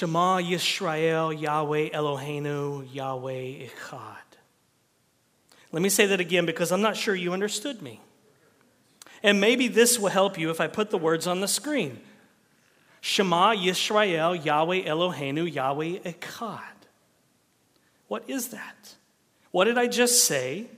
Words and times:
Shema 0.00 0.40
Yisrael, 0.40 1.38
Yahweh 1.38 1.90
Eloheinu, 1.90 2.88
Yahweh 2.90 3.66
Echad. 3.68 4.16
Let 5.72 5.82
me 5.82 5.90
say 5.90 6.06
that 6.06 6.20
again 6.20 6.46
because 6.46 6.72
I'm 6.72 6.80
not 6.80 6.96
sure 6.96 7.14
you 7.14 7.34
understood 7.34 7.82
me. 7.82 8.00
And 9.22 9.42
maybe 9.42 9.68
this 9.68 9.98
will 9.98 10.08
help 10.08 10.38
you 10.38 10.48
if 10.48 10.58
I 10.58 10.68
put 10.68 10.88
the 10.88 10.96
words 10.96 11.26
on 11.26 11.42
the 11.42 11.46
screen. 11.46 12.00
Shema 13.02 13.54
Yisrael, 13.54 14.42
Yahweh 14.42 14.84
Eloheinu, 14.84 15.52
Yahweh 15.52 15.98
Echad. 15.98 16.88
What 18.08 18.24
is 18.26 18.48
that? 18.48 18.94
What 19.50 19.66
did 19.66 19.76
I 19.76 19.86
just 19.86 20.24
say? 20.24 20.68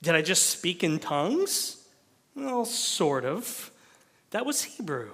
Did 0.00 0.14
I 0.14 0.22
just 0.22 0.48
speak 0.48 0.82
in 0.82 0.98
tongues? 0.98 1.86
Well, 2.34 2.64
sort 2.64 3.26
of. 3.26 3.70
That 4.30 4.46
was 4.46 4.62
Hebrew. 4.62 5.10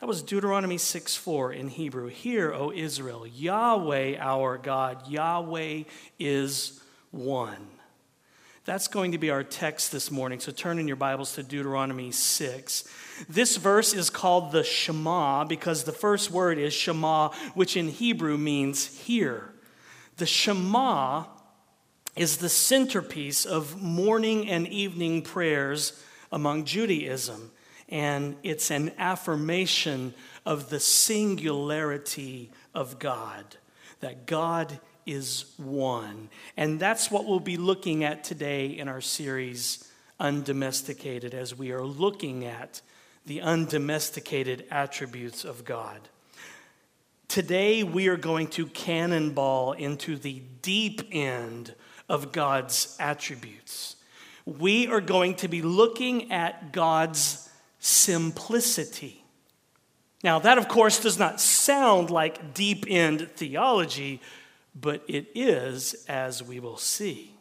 That 0.00 0.06
was 0.06 0.22
Deuteronomy 0.22 0.78
6 0.78 1.14
4 1.14 1.52
in 1.52 1.68
Hebrew. 1.68 2.06
Hear, 2.08 2.54
O 2.54 2.72
Israel, 2.72 3.26
Yahweh 3.26 4.16
our 4.18 4.56
God, 4.56 5.06
Yahweh 5.06 5.82
is 6.18 6.80
one. 7.10 7.68
That's 8.64 8.88
going 8.88 9.12
to 9.12 9.18
be 9.18 9.28
our 9.28 9.44
text 9.44 9.92
this 9.92 10.10
morning. 10.10 10.40
So 10.40 10.52
turn 10.52 10.78
in 10.78 10.86
your 10.86 10.96
Bibles 10.96 11.34
to 11.34 11.42
Deuteronomy 11.42 12.12
6. 12.12 12.84
This 13.28 13.58
verse 13.58 13.92
is 13.92 14.08
called 14.08 14.52
the 14.52 14.64
Shema 14.64 15.44
because 15.44 15.84
the 15.84 15.92
first 15.92 16.30
word 16.30 16.56
is 16.56 16.72
Shema, 16.72 17.28
which 17.52 17.76
in 17.76 17.88
Hebrew 17.88 18.38
means 18.38 18.86
hear. 18.86 19.52
The 20.16 20.24
Shema 20.24 21.24
is 22.16 22.38
the 22.38 22.48
centerpiece 22.48 23.44
of 23.44 23.82
morning 23.82 24.48
and 24.48 24.66
evening 24.66 25.20
prayers 25.20 26.02
among 26.32 26.64
Judaism, 26.64 27.50
and 27.90 28.36
it's 28.42 28.70
an 28.70 28.92
affirmation 28.98 30.14
of 30.46 30.70
the 30.70 30.80
singularity 30.80 32.50
of 32.74 32.98
God, 32.98 33.44
that 34.00 34.26
God 34.26 34.80
is 35.06 35.46
one. 35.56 36.28
And 36.56 36.78
that's 36.78 37.10
what 37.10 37.26
we'll 37.26 37.40
be 37.40 37.56
looking 37.56 38.04
at 38.04 38.24
today 38.24 38.66
in 38.66 38.88
our 38.88 39.00
series, 39.00 39.86
Undomesticated, 40.18 41.34
as 41.34 41.54
we 41.56 41.72
are 41.72 41.84
looking 41.84 42.44
at 42.44 42.80
the 43.26 43.40
undomesticated 43.40 44.66
attributes 44.70 45.44
of 45.44 45.64
God. 45.64 46.00
Today, 47.28 47.82
we 47.82 48.08
are 48.08 48.16
going 48.16 48.48
to 48.48 48.66
cannonball 48.66 49.72
into 49.72 50.16
the 50.16 50.42
deep 50.62 51.02
end 51.12 51.74
of 52.08 52.32
God's 52.32 52.96
attributes. 52.98 53.96
We 54.44 54.88
are 54.88 55.00
going 55.00 55.36
to 55.36 55.48
be 55.48 55.62
looking 55.62 56.32
at 56.32 56.72
God's 56.72 57.49
simplicity. 57.80 59.24
Now, 60.22 60.38
that 60.38 60.58
of 60.58 60.68
course 60.68 61.00
does 61.00 61.18
not 61.18 61.40
sound 61.40 62.10
like 62.10 62.54
deep 62.54 62.84
end 62.88 63.28
theology, 63.36 64.20
but 64.78 65.02
it 65.08 65.26
is, 65.34 66.04
as 66.08 66.42
we 66.42 66.60
will 66.60 66.76
see. 66.76 67.34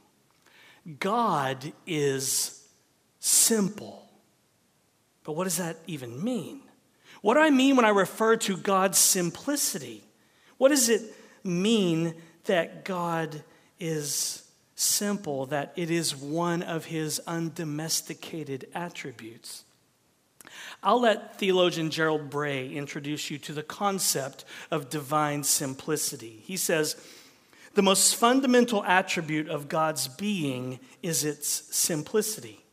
God 1.00 1.74
is 1.86 2.66
simple. 3.20 4.10
But 5.24 5.34
what 5.34 5.44
does 5.44 5.58
that 5.58 5.78
even 5.86 6.24
mean? 6.24 6.62
What 7.22 7.34
do 7.34 7.42
I 7.42 7.50
mean 7.50 7.76
when 7.76 7.86
I 7.86 7.90
refer 7.90 8.38
to 8.38 8.56
God's 8.56 8.98
simplicity? 8.98 10.04
What 10.58 10.70
does 10.70 10.90
it 10.90 11.02
mean 11.44 12.16
that 12.46 12.86
God 12.86 13.44
is 13.80 14.44
simple, 14.76 15.46
that 15.48 15.74
it 15.76 15.92
is 15.92 16.16
one 16.16 16.64
of 16.64 16.86
his 16.86 17.20
undomesticated 17.28 18.70
attributes? 18.74 19.66
I'll 20.82 21.02
let 21.02 21.40
theologian 21.40 21.90
Gerald 21.90 22.30
Bray 22.30 22.70
introduce 22.70 23.30
you 23.30 23.38
to 23.40 23.54
the 23.54 23.64
concept 23.64 24.46
of 24.72 24.90
divine 24.90 25.44
simplicity. 25.44 26.42
He 26.46 26.58
says, 26.58 26.96
the 27.76 27.82
most 27.82 28.16
fundamental 28.16 28.84
attribute 28.84 29.48
of 29.48 29.70
God's 29.70 30.08
being 30.08 30.80
is 31.04 31.24
its 31.24 31.48
simplicity. 31.76 32.64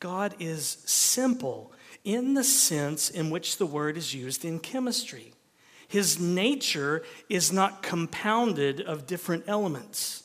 God 0.00 0.34
is 0.38 0.78
simple 0.84 1.72
in 2.04 2.34
the 2.34 2.44
sense 2.44 3.10
in 3.10 3.30
which 3.30 3.58
the 3.58 3.66
word 3.66 3.96
is 3.96 4.14
used 4.14 4.44
in 4.44 4.58
chemistry. 4.58 5.32
His 5.88 6.18
nature 6.18 7.02
is 7.28 7.52
not 7.52 7.82
compounded 7.82 8.80
of 8.80 9.06
different 9.06 9.44
elements. 9.46 10.24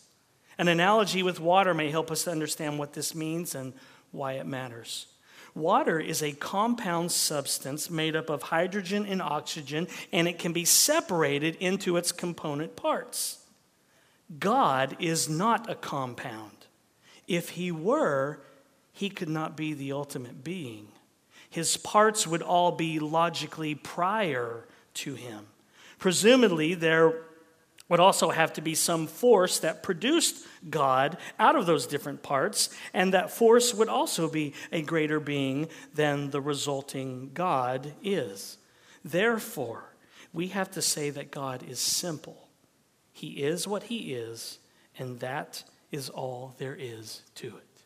An 0.57 0.67
analogy 0.67 1.23
with 1.23 1.39
water 1.39 1.73
may 1.73 1.89
help 1.89 2.11
us 2.11 2.23
to 2.23 2.31
understand 2.31 2.79
what 2.79 2.93
this 2.93 3.15
means 3.15 3.55
and 3.55 3.73
why 4.11 4.33
it 4.33 4.45
matters. 4.45 5.07
Water 5.53 5.99
is 5.99 6.21
a 6.23 6.31
compound 6.31 7.11
substance 7.11 7.89
made 7.89 8.15
up 8.15 8.29
of 8.29 8.43
hydrogen 8.43 9.05
and 9.05 9.21
oxygen, 9.21 9.87
and 10.11 10.27
it 10.27 10.39
can 10.39 10.53
be 10.53 10.65
separated 10.65 11.55
into 11.59 11.97
its 11.97 12.11
component 12.11 12.75
parts. 12.75 13.39
God 14.39 14.95
is 14.99 15.27
not 15.27 15.69
a 15.69 15.75
compound. 15.75 16.51
If 17.27 17.49
he 17.49 17.71
were, 17.71 18.39
he 18.93 19.09
could 19.09 19.29
not 19.29 19.57
be 19.57 19.73
the 19.73 19.91
ultimate 19.91 20.43
being. 20.43 20.87
His 21.49 21.75
parts 21.75 22.25
would 22.25 22.41
all 22.41 22.71
be 22.71 22.99
logically 22.99 23.75
prior 23.75 24.65
to 24.95 25.15
him. 25.15 25.47
Presumably, 25.99 26.73
there 26.73 27.13
would 27.91 27.99
also 27.99 28.29
have 28.29 28.53
to 28.53 28.61
be 28.61 28.73
some 28.73 29.05
force 29.05 29.59
that 29.59 29.83
produced 29.83 30.47
God 30.69 31.17
out 31.37 31.57
of 31.57 31.65
those 31.65 31.85
different 31.85 32.23
parts, 32.23 32.69
and 32.93 33.13
that 33.13 33.31
force 33.31 33.73
would 33.73 33.89
also 33.89 34.29
be 34.29 34.53
a 34.71 34.81
greater 34.81 35.19
being 35.19 35.67
than 35.93 36.29
the 36.29 36.39
resulting 36.39 37.31
God 37.33 37.93
is. 38.01 38.57
Therefore, 39.03 39.93
we 40.31 40.47
have 40.47 40.71
to 40.71 40.81
say 40.81 41.09
that 41.09 41.31
God 41.31 41.63
is 41.67 41.81
simple. 41.81 42.47
He 43.11 43.43
is 43.43 43.67
what 43.67 43.83
He 43.83 44.13
is, 44.13 44.59
and 44.97 45.19
that 45.19 45.65
is 45.91 46.07
all 46.09 46.55
there 46.59 46.77
is 46.79 47.23
to 47.35 47.47
it. 47.47 47.81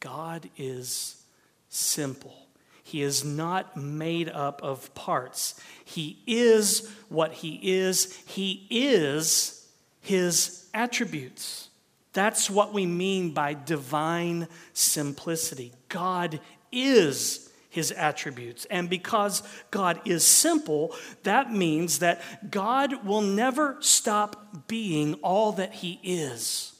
God 0.00 0.50
is 0.58 1.22
simple. 1.70 2.45
He 2.86 3.02
is 3.02 3.24
not 3.24 3.76
made 3.76 4.28
up 4.28 4.62
of 4.62 4.94
parts. 4.94 5.60
He 5.84 6.22
is 6.24 6.88
what 7.08 7.32
He 7.32 7.58
is. 7.60 8.16
He 8.26 8.64
is 8.70 9.68
His 10.00 10.68
attributes. 10.72 11.68
That's 12.12 12.48
what 12.48 12.72
we 12.72 12.86
mean 12.86 13.32
by 13.32 13.54
divine 13.54 14.46
simplicity. 14.72 15.72
God 15.88 16.38
is 16.70 17.50
his 17.68 17.90
attributes. 17.90 18.66
And 18.70 18.88
because 18.88 19.42
God 19.72 20.00
is 20.06 20.24
simple, 20.24 20.94
that 21.24 21.52
means 21.52 21.98
that 21.98 22.50
God 22.50 23.04
will 23.04 23.20
never 23.20 23.76
stop 23.80 24.66
being 24.68 25.14
all 25.14 25.52
that 25.52 25.74
he 25.74 26.00
is 26.04 26.72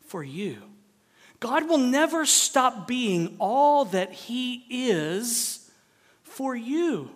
for 0.00 0.24
you. 0.24 0.69
God 1.40 1.68
will 1.68 1.78
never 1.78 2.26
stop 2.26 2.86
being 2.86 3.36
all 3.38 3.86
that 3.86 4.12
he 4.12 4.64
is 4.70 5.70
for 6.22 6.54
you. 6.54 7.10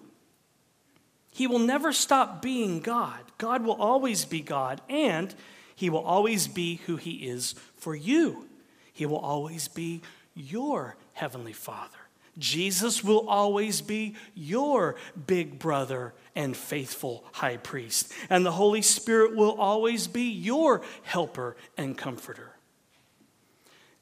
He 1.30 1.46
will 1.46 1.58
never 1.58 1.92
stop 1.92 2.40
being 2.40 2.80
God. 2.80 3.20
God 3.38 3.64
will 3.64 3.74
always 3.74 4.24
be 4.24 4.40
God, 4.40 4.80
and 4.88 5.34
he 5.76 5.90
will 5.90 6.04
always 6.04 6.48
be 6.48 6.76
who 6.86 6.96
he 6.96 7.28
is 7.28 7.54
for 7.76 7.94
you. 7.94 8.48
He 8.92 9.04
will 9.04 9.18
always 9.18 9.68
be 9.68 10.00
your 10.34 10.96
heavenly 11.12 11.52
Father. 11.52 11.98
Jesus 12.38 13.04
will 13.04 13.28
always 13.28 13.80
be 13.80 14.14
your 14.34 14.96
big 15.26 15.58
brother 15.58 16.14
and 16.34 16.56
faithful 16.56 17.24
high 17.32 17.56
priest. 17.56 18.12
And 18.30 18.44
the 18.44 18.52
Holy 18.52 18.82
Spirit 18.82 19.36
will 19.36 19.52
always 19.52 20.06
be 20.06 20.30
your 20.30 20.82
helper 21.02 21.56
and 21.76 21.96
comforter. 21.96 22.53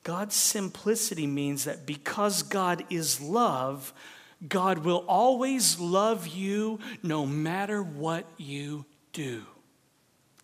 God's 0.03 0.35
simplicity 0.35 1.27
means 1.27 1.65
that 1.65 1.87
because 1.87 2.43
God 2.43 2.85
is 2.91 3.21
love, 3.21 3.93
God 4.49 4.79
will 4.79 5.05
always 5.07 5.79
love 5.79 6.27
you 6.27 6.81
no 7.03 7.25
matter 7.25 7.83
what 7.83 8.27
you 8.37 8.85
do. 9.13 9.43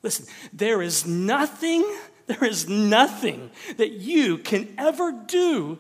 Listen, 0.03 0.27
there 0.53 0.81
is 0.81 1.07
nothing, 1.07 1.85
there 2.27 2.45
is 2.45 2.69
nothing 2.69 3.51
that 3.77 3.91
you 3.91 4.39
can 4.39 4.73
ever 4.79 5.13
do 5.27 5.79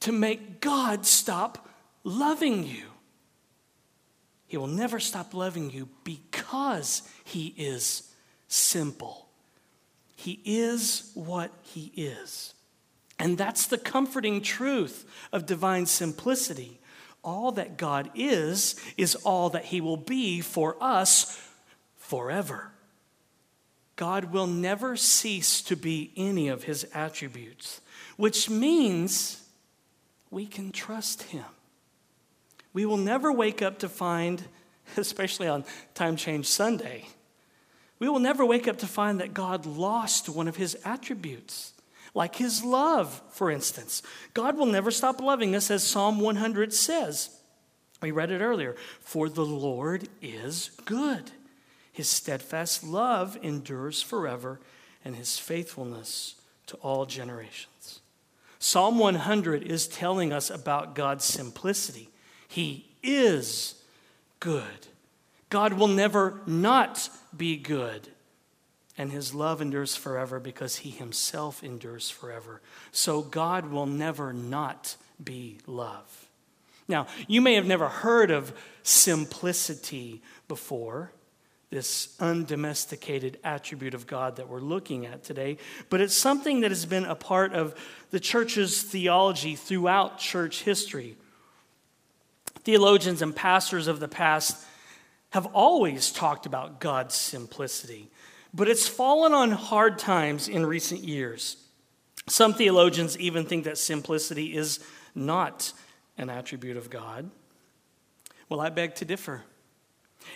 to 0.00 0.10
make 0.10 0.60
God 0.60 1.06
stop 1.06 1.68
loving 2.02 2.64
you. 2.64 2.86
He 4.48 4.56
will 4.56 4.66
never 4.66 4.98
stop 4.98 5.32
loving 5.32 5.70
you 5.70 5.88
because 6.02 7.02
He 7.24 7.54
is 7.56 8.12
simple. 8.48 9.28
He 10.16 10.40
is 10.44 11.10
what 11.14 11.52
He 11.62 11.92
is. 11.96 12.52
And 13.22 13.38
that's 13.38 13.66
the 13.66 13.78
comforting 13.78 14.42
truth 14.42 15.08
of 15.32 15.46
divine 15.46 15.86
simplicity. 15.86 16.80
All 17.22 17.52
that 17.52 17.76
God 17.76 18.10
is, 18.16 18.74
is 18.96 19.14
all 19.14 19.48
that 19.50 19.66
He 19.66 19.80
will 19.80 19.96
be 19.96 20.40
for 20.40 20.76
us 20.80 21.40
forever. 21.96 22.72
God 23.94 24.32
will 24.32 24.48
never 24.48 24.96
cease 24.96 25.62
to 25.62 25.76
be 25.76 26.10
any 26.16 26.48
of 26.48 26.64
His 26.64 26.84
attributes, 26.92 27.80
which 28.16 28.50
means 28.50 29.40
we 30.30 30.44
can 30.44 30.72
trust 30.72 31.22
Him. 31.22 31.44
We 32.72 32.84
will 32.84 32.96
never 32.96 33.32
wake 33.32 33.62
up 33.62 33.78
to 33.78 33.88
find 33.88 34.42
especially 34.96 35.48
on 35.48 35.64
Time 35.94 36.16
Change 36.16 36.46
Sunday. 36.46 37.06
We 37.98 38.08
will 38.08 38.18
never 38.18 38.44
wake 38.44 38.66
up 38.66 38.78
to 38.78 38.86
find 38.86 39.20
that 39.20 39.32
God 39.32 39.64
lost 39.64 40.28
one 40.28 40.48
of 40.48 40.56
his 40.56 40.76
attributes, 40.84 41.71
like 42.14 42.36
his 42.36 42.62
love, 42.62 43.22
for 43.30 43.50
instance. 43.50 44.02
God 44.34 44.56
will 44.56 44.66
never 44.66 44.90
stop 44.90 45.20
loving 45.20 45.54
us, 45.54 45.70
as 45.70 45.86
Psalm 45.86 46.20
100 46.20 46.72
says. 46.72 47.30
We 48.00 48.10
read 48.10 48.30
it 48.30 48.40
earlier. 48.40 48.76
For 49.00 49.28
the 49.28 49.46
Lord 49.46 50.08
is 50.20 50.70
good. 50.84 51.30
His 51.92 52.08
steadfast 52.08 52.84
love 52.84 53.38
endures 53.42 54.02
forever, 54.02 54.60
and 55.04 55.16
his 55.16 55.38
faithfulness 55.38 56.36
to 56.66 56.76
all 56.76 57.06
generations. 57.06 58.00
Psalm 58.58 58.98
100 58.98 59.62
is 59.62 59.88
telling 59.88 60.32
us 60.32 60.48
about 60.48 60.94
God's 60.94 61.24
simplicity. 61.24 62.08
He 62.48 62.86
is 63.02 63.74
good. 64.40 64.86
God 65.50 65.74
will 65.74 65.88
never 65.88 66.40
not 66.46 67.10
be 67.36 67.56
good. 67.56 68.08
And 68.98 69.10
his 69.10 69.34
love 69.34 69.62
endures 69.62 69.96
forever 69.96 70.38
because 70.38 70.76
he 70.76 70.90
himself 70.90 71.64
endures 71.64 72.10
forever. 72.10 72.60
So 72.90 73.22
God 73.22 73.70
will 73.70 73.86
never 73.86 74.32
not 74.32 74.96
be 75.22 75.58
love. 75.66 76.28
Now, 76.88 77.06
you 77.26 77.40
may 77.40 77.54
have 77.54 77.66
never 77.66 77.88
heard 77.88 78.30
of 78.30 78.52
simplicity 78.82 80.20
before, 80.46 81.12
this 81.70 82.14
undomesticated 82.20 83.38
attribute 83.42 83.94
of 83.94 84.06
God 84.06 84.36
that 84.36 84.48
we're 84.48 84.60
looking 84.60 85.06
at 85.06 85.24
today, 85.24 85.56
but 85.88 86.02
it's 86.02 86.14
something 86.14 86.60
that 86.60 86.70
has 86.70 86.84
been 86.84 87.04
a 87.04 87.14
part 87.14 87.54
of 87.54 87.74
the 88.10 88.20
church's 88.20 88.82
theology 88.82 89.56
throughout 89.56 90.18
church 90.18 90.64
history. 90.64 91.16
Theologians 92.64 93.22
and 93.22 93.34
pastors 93.34 93.86
of 93.86 94.00
the 94.00 94.08
past 94.08 94.62
have 95.30 95.46
always 95.46 96.10
talked 96.10 96.44
about 96.44 96.78
God's 96.78 97.14
simplicity, 97.14 98.10
but 98.54 98.68
it's 98.68 98.88
fallen 98.88 99.32
on 99.32 99.50
hard 99.50 99.98
times 99.98 100.48
in 100.48 100.66
recent 100.66 101.02
years. 101.02 101.56
Some 102.28 102.54
theologians 102.54 103.18
even 103.18 103.46
think 103.46 103.64
that 103.64 103.78
simplicity 103.78 104.56
is 104.56 104.80
not 105.14 105.72
an 106.18 106.30
attribute 106.30 106.76
of 106.76 106.90
God. 106.90 107.30
Well, 108.48 108.60
I 108.60 108.68
beg 108.68 108.94
to 108.96 109.04
differ. 109.04 109.42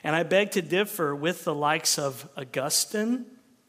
And 0.02 0.16
I 0.16 0.22
beg 0.22 0.52
to 0.52 0.62
differ 0.62 1.14
with 1.14 1.44
the 1.44 1.54
likes 1.54 1.98
of 1.98 2.28
Augustine 2.36 3.26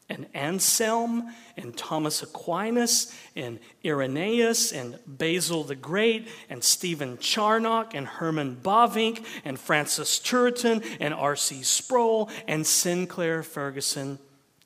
and 0.08 0.26
Anselm 0.32 1.32
and 1.56 1.76
Thomas 1.76 2.22
Aquinas 2.22 3.14
and 3.36 3.58
Irenaeus 3.84 4.72
and 4.72 4.98
Basil 5.06 5.64
the 5.64 5.74
Great 5.74 6.28
and 6.48 6.64
Stephen 6.64 7.18
Charnock 7.18 7.94
and 7.94 8.06
Herman 8.06 8.56
Bavinck 8.56 9.24
and 9.44 9.60
Francis 9.60 10.18
Turretin 10.18 10.84
and 10.98 11.12
R.C. 11.12 11.62
Sproul 11.62 12.30
and 12.46 12.66
Sinclair 12.66 13.42
Ferguson, 13.42 14.18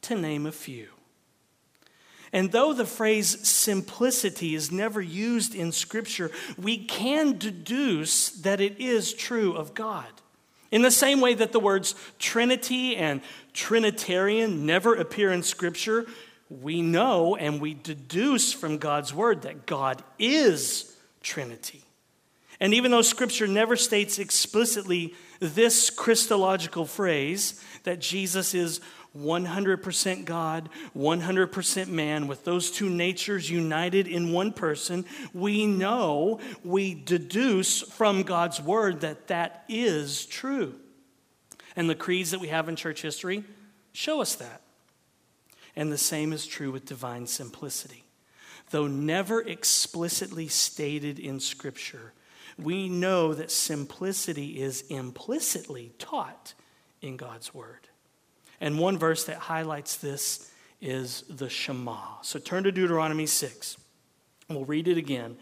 to 0.02 0.14
name 0.14 0.46
a 0.46 0.52
few. 0.52 0.88
And 2.32 2.50
though 2.50 2.72
the 2.72 2.86
phrase 2.86 3.46
simplicity 3.46 4.54
is 4.54 4.72
never 4.72 5.00
used 5.00 5.54
in 5.54 5.70
Scripture, 5.70 6.30
we 6.56 6.78
can 6.78 7.36
deduce 7.36 8.30
that 8.30 8.60
it 8.60 8.80
is 8.80 9.12
true 9.12 9.52
of 9.52 9.74
God. 9.74 10.06
In 10.70 10.80
the 10.80 10.90
same 10.90 11.20
way 11.20 11.34
that 11.34 11.52
the 11.52 11.60
words 11.60 11.94
Trinity 12.18 12.96
and 12.96 13.20
Trinitarian 13.52 14.64
never 14.64 14.94
appear 14.94 15.30
in 15.30 15.42
Scripture, 15.42 16.06
we 16.48 16.80
know 16.80 17.36
and 17.36 17.60
we 17.60 17.74
deduce 17.74 18.54
from 18.54 18.78
God's 18.78 19.12
Word 19.12 19.42
that 19.42 19.66
God 19.66 20.02
is 20.18 20.96
Trinity. 21.22 21.82
And 22.60 22.72
even 22.72 22.90
though 22.90 23.02
Scripture 23.02 23.46
never 23.46 23.76
states 23.76 24.18
explicitly 24.18 25.14
this 25.40 25.90
Christological 25.90 26.86
phrase, 26.86 27.62
that 27.82 28.00
Jesus 28.00 28.54
is 28.54 28.80
100% 29.16 30.24
God, 30.24 30.68
100% 30.96 31.88
man, 31.88 32.26
with 32.26 32.44
those 32.44 32.70
two 32.70 32.88
natures 32.88 33.50
united 33.50 34.06
in 34.08 34.32
one 34.32 34.52
person, 34.52 35.04
we 35.34 35.66
know, 35.66 36.40
we 36.64 36.94
deduce 36.94 37.82
from 37.82 38.22
God's 38.22 38.60
word 38.60 39.02
that 39.02 39.28
that 39.28 39.64
is 39.68 40.24
true. 40.26 40.74
And 41.76 41.88
the 41.88 41.94
creeds 41.94 42.30
that 42.30 42.40
we 42.40 42.48
have 42.48 42.68
in 42.68 42.76
church 42.76 43.02
history 43.02 43.44
show 43.92 44.20
us 44.20 44.34
that. 44.36 44.62
And 45.76 45.90
the 45.90 45.98
same 45.98 46.32
is 46.32 46.46
true 46.46 46.70
with 46.70 46.84
divine 46.84 47.26
simplicity. 47.26 48.04
Though 48.70 48.86
never 48.86 49.40
explicitly 49.40 50.48
stated 50.48 51.18
in 51.18 51.40
Scripture, 51.40 52.12
we 52.58 52.88
know 52.88 53.34
that 53.34 53.50
simplicity 53.50 54.60
is 54.60 54.82
implicitly 54.88 55.92
taught 55.98 56.54
in 57.00 57.16
God's 57.16 57.54
Word. 57.54 57.88
And 58.62 58.78
one 58.78 58.96
verse 58.96 59.24
that 59.24 59.38
highlights 59.38 59.96
this 59.96 60.48
is 60.80 61.24
the 61.28 61.50
Shema. 61.50 61.98
So 62.22 62.38
turn 62.38 62.62
to 62.62 62.70
Deuteronomy 62.70 63.26
6. 63.26 63.76
We'll 64.48 64.64
read 64.64 64.86
it 64.86 64.96
again. 64.96 65.36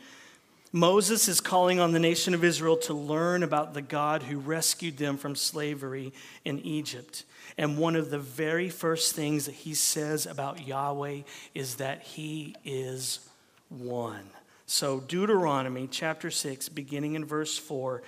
Moses 0.72 1.28
is 1.28 1.38
calling 1.38 1.80
on 1.80 1.92
the 1.92 1.98
nation 1.98 2.32
of 2.32 2.44
Israel 2.44 2.78
to 2.78 2.94
learn 2.94 3.42
about 3.42 3.74
the 3.74 3.82
God 3.82 4.22
who 4.22 4.38
rescued 4.38 4.96
them 4.96 5.18
from 5.18 5.36
slavery 5.36 6.14
in 6.46 6.60
Egypt. 6.60 7.24
And 7.58 7.76
one 7.76 7.94
of 7.94 8.08
the 8.08 8.18
very 8.18 8.70
first 8.70 9.14
things 9.14 9.44
that 9.44 9.54
he 9.54 9.74
says 9.74 10.24
about 10.24 10.66
Yahweh 10.66 11.20
is 11.54 11.74
that 11.76 12.02
he 12.02 12.54
is 12.64 13.28
one. 13.68 14.30
So, 14.64 15.00
Deuteronomy 15.00 15.88
chapter 15.90 16.30
6, 16.30 16.70
beginning 16.70 17.16
in 17.16 17.26
verse 17.26 17.58
4, 17.58 18.02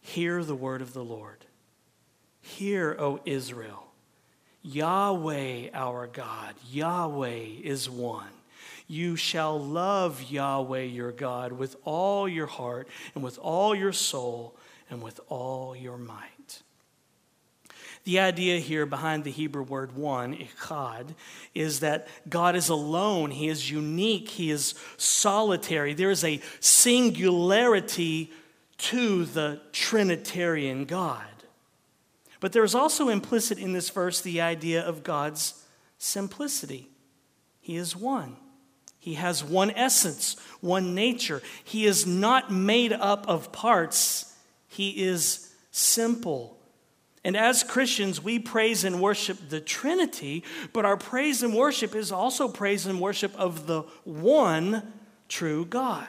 hear 0.00 0.44
the 0.44 0.54
word 0.54 0.80
of 0.80 0.92
the 0.92 1.02
Lord. 1.02 1.44
Hear, 2.40 2.94
O 3.00 3.20
Israel. 3.24 3.91
Yahweh 4.62 5.68
our 5.74 6.06
God, 6.06 6.54
Yahweh 6.70 7.46
is 7.62 7.90
one. 7.90 8.30
You 8.86 9.16
shall 9.16 9.58
love 9.58 10.22
Yahweh 10.30 10.82
your 10.82 11.12
God 11.12 11.52
with 11.52 11.76
all 11.84 12.28
your 12.28 12.46
heart 12.46 12.88
and 13.14 13.24
with 13.24 13.38
all 13.38 13.74
your 13.74 13.92
soul 13.92 14.54
and 14.90 15.02
with 15.02 15.18
all 15.28 15.74
your 15.74 15.96
might. 15.96 16.62
The 18.04 18.18
idea 18.18 18.58
here 18.58 18.84
behind 18.84 19.22
the 19.22 19.30
Hebrew 19.30 19.62
word 19.62 19.96
one, 19.96 20.36
echad, 20.36 21.14
is 21.54 21.80
that 21.80 22.08
God 22.28 22.56
is 22.56 22.68
alone, 22.68 23.30
He 23.30 23.48
is 23.48 23.70
unique, 23.70 24.28
He 24.28 24.50
is 24.50 24.74
solitary. 24.96 25.94
There 25.94 26.10
is 26.10 26.24
a 26.24 26.40
singularity 26.58 28.32
to 28.78 29.24
the 29.24 29.60
Trinitarian 29.72 30.84
God. 30.84 31.31
But 32.42 32.50
there's 32.50 32.74
also 32.74 33.08
implicit 33.08 33.56
in 33.58 33.72
this 33.72 33.88
verse 33.88 34.20
the 34.20 34.40
idea 34.40 34.82
of 34.82 35.04
God's 35.04 35.64
simplicity. 35.96 36.90
He 37.60 37.76
is 37.76 37.94
one. 37.94 38.36
He 38.98 39.14
has 39.14 39.44
one 39.44 39.70
essence, 39.70 40.34
one 40.60 40.92
nature. 40.92 41.40
He 41.62 41.86
is 41.86 42.04
not 42.04 42.50
made 42.50 42.92
up 42.92 43.28
of 43.28 43.52
parts. 43.52 44.36
He 44.66 45.04
is 45.04 45.54
simple. 45.70 46.58
And 47.22 47.36
as 47.36 47.62
Christians, 47.62 48.20
we 48.20 48.40
praise 48.40 48.82
and 48.82 49.00
worship 49.00 49.38
the 49.48 49.60
Trinity, 49.60 50.42
but 50.72 50.84
our 50.84 50.96
praise 50.96 51.44
and 51.44 51.54
worship 51.54 51.94
is 51.94 52.10
also 52.10 52.48
praise 52.48 52.86
and 52.86 53.00
worship 53.00 53.32
of 53.38 53.68
the 53.68 53.82
one 54.02 54.92
true 55.28 55.64
God. 55.64 56.08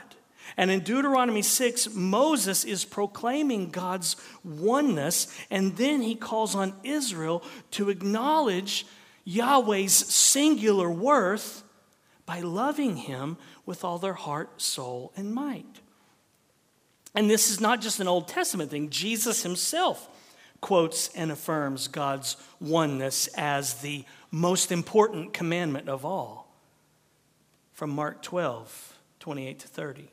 And 0.57 0.69
in 0.69 0.81
Deuteronomy 0.81 1.41
6, 1.41 1.93
Moses 1.93 2.63
is 2.63 2.85
proclaiming 2.85 3.69
God's 3.69 4.15
oneness, 4.43 5.35
and 5.49 5.75
then 5.77 6.01
he 6.01 6.15
calls 6.15 6.55
on 6.55 6.73
Israel 6.83 7.43
to 7.71 7.89
acknowledge 7.89 8.85
Yahweh's 9.23 9.93
singular 9.93 10.89
worth 10.91 11.63
by 12.25 12.41
loving 12.41 12.97
him 12.97 13.37
with 13.65 13.83
all 13.83 13.97
their 13.97 14.13
heart, 14.13 14.61
soul, 14.61 15.11
and 15.15 15.33
might. 15.33 15.79
And 17.15 17.29
this 17.29 17.49
is 17.49 17.59
not 17.59 17.81
just 17.81 17.99
an 17.99 18.07
Old 18.07 18.27
Testament 18.27 18.71
thing, 18.71 18.89
Jesus 18.89 19.43
himself 19.43 20.09
quotes 20.61 21.09
and 21.09 21.29
affirms 21.31 21.89
God's 21.89 22.37
oneness 22.61 23.27
as 23.35 23.75
the 23.81 24.05
most 24.31 24.71
important 24.71 25.33
commandment 25.33 25.89
of 25.89 26.05
all. 26.05 26.47
From 27.73 27.89
Mark 27.89 28.21
12, 28.21 28.97
28 29.19 29.59
to 29.59 29.67
30. 29.67 30.12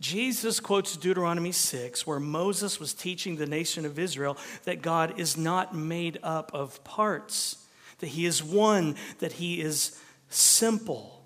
Jesus 0.00 0.60
quotes 0.60 0.96
Deuteronomy 0.96 1.52
6, 1.52 2.06
where 2.06 2.20
Moses 2.20 2.78
was 2.78 2.92
teaching 2.92 3.36
the 3.36 3.46
nation 3.46 3.86
of 3.86 3.98
Israel 3.98 4.36
that 4.64 4.82
God 4.82 5.18
is 5.18 5.36
not 5.36 5.74
made 5.74 6.18
up 6.22 6.50
of 6.52 6.82
parts, 6.84 7.64
that 8.00 8.08
he 8.08 8.26
is 8.26 8.42
one, 8.42 8.96
that 9.20 9.32
he 9.32 9.60
is 9.60 9.98
simple. 10.28 11.24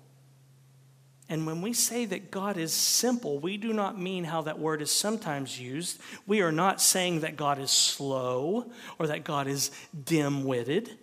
And 1.31 1.45
when 1.45 1.61
we 1.61 1.73
say 1.73 2.05
that 2.05 2.31
God 2.31 2.57
is 2.57 2.73
simple, 2.73 3.37
we 3.37 3.57
do 3.57 3.71
not 3.71 3.99
mean 3.99 4.23
how 4.23 4.41
that 4.43 4.57
word 4.57 4.81
is 4.81 4.91
sometimes 4.91 5.59
used. 5.59 5.99
We 6.25 6.41
are 6.41 6.51
not 6.51 6.81
saying 6.81 7.19
that 7.19 7.37
God 7.37 7.59
is 7.59 7.69
slow 7.69 8.71
or 8.97 9.07
that 9.07 9.23
God 9.23 9.47
is 9.47 9.69
dim 10.05 10.43
witted. 10.43 10.97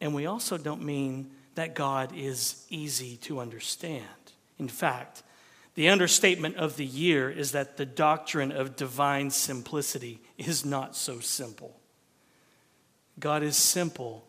And 0.00 0.12
we 0.12 0.26
also 0.26 0.58
don't 0.58 0.82
mean 0.82 1.30
that 1.54 1.76
God 1.76 2.12
is 2.16 2.64
easy 2.68 3.16
to 3.18 3.38
understand. 3.38 4.04
In 4.58 4.68
fact, 4.68 5.22
the 5.74 5.88
understatement 5.88 6.56
of 6.56 6.76
the 6.76 6.84
year 6.84 7.30
is 7.30 7.52
that 7.52 7.76
the 7.76 7.86
doctrine 7.86 8.52
of 8.52 8.76
divine 8.76 9.30
simplicity 9.30 10.20
is 10.36 10.64
not 10.64 10.96
so 10.96 11.20
simple. 11.20 11.80
God 13.18 13.42
is 13.42 13.56
simple, 13.56 14.26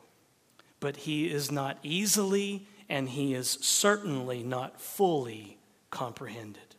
but 0.79 0.97
he 0.97 1.29
is 1.29 1.51
not 1.51 1.77
easily 1.83 2.67
and 2.89 3.09
he 3.09 3.33
is 3.33 3.57
certainly 3.61 4.43
not 4.43 4.79
fully 4.79 5.57
comprehended. 5.89 6.75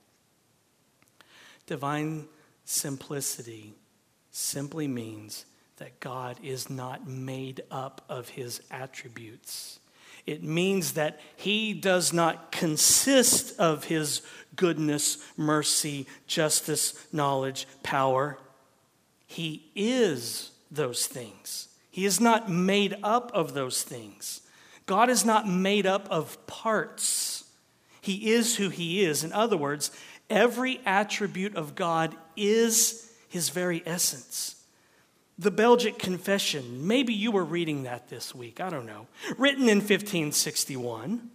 Divine 1.67 2.27
simplicity 2.65 3.75
simply 4.31 4.87
means 4.87 5.47
that 5.77 6.01
God 6.01 6.37
is 6.43 6.69
not 6.69 7.09
made 7.09 7.63
up 7.71 8.05
of 8.09 8.29
his 8.29 8.61
attributes. 8.71 9.81
It 10.27 10.43
means 10.43 10.93
that 10.93 11.21
he 11.37 11.75
does 11.75 12.13
not 12.13 12.53
consist 12.53 13.59
of 13.59 13.85
his 13.85 14.23
goodness, 14.57 15.19
mercy, 15.37 16.07
justice, 16.27 16.95
knowledge, 17.13 17.67
power. 17.83 18.39
He 19.27 19.71
is 19.75 20.51
those 20.71 21.07
things. 21.07 21.69
He 21.91 22.05
is 22.05 22.21
not 22.21 22.51
made 22.51 22.97
up 23.03 23.31
of 23.35 23.55
those 23.55 23.83
things. 23.83 24.41
God 24.87 25.11
is 25.11 25.25
not 25.25 25.49
made 25.49 25.87
up 25.87 26.09
of 26.11 26.45
parts. 26.47 27.45
He 28.01 28.33
is 28.33 28.57
who 28.57 28.69
He 28.69 29.05
is. 29.05 29.25
In 29.25 29.33
other 29.33 29.57
words, 29.57 29.91
every 30.29 30.81
attribute 30.85 31.55
of 31.55 31.75
God 31.75 32.17
is 32.37 33.13
His 33.29 33.51
very 33.51 33.83
essence. 33.87 34.62
The 35.43 35.51
Belgic 35.51 35.99
Confession, 35.99 36.87
maybe 36.87 37.13
you 37.13 37.33
were 37.33 37.45
reading 37.45 37.83
that 37.83 38.09
this 38.09 38.33
week, 38.33 38.61
I 38.61 38.71
don't 38.71 38.87
know, 38.87 39.09
written 39.37 39.69
in 39.69 39.79
1561, 39.79 41.31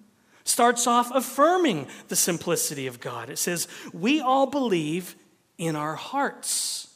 starts 0.45 0.87
off 0.87 1.11
affirming 1.13 1.87
the 2.07 2.15
simplicity 2.15 2.87
of 2.87 3.01
God. 3.01 3.29
It 3.29 3.37
says, 3.37 3.67
We 3.91 4.21
all 4.21 4.45
believe 4.45 5.17
in 5.57 5.75
our 5.75 5.95
hearts 5.95 6.95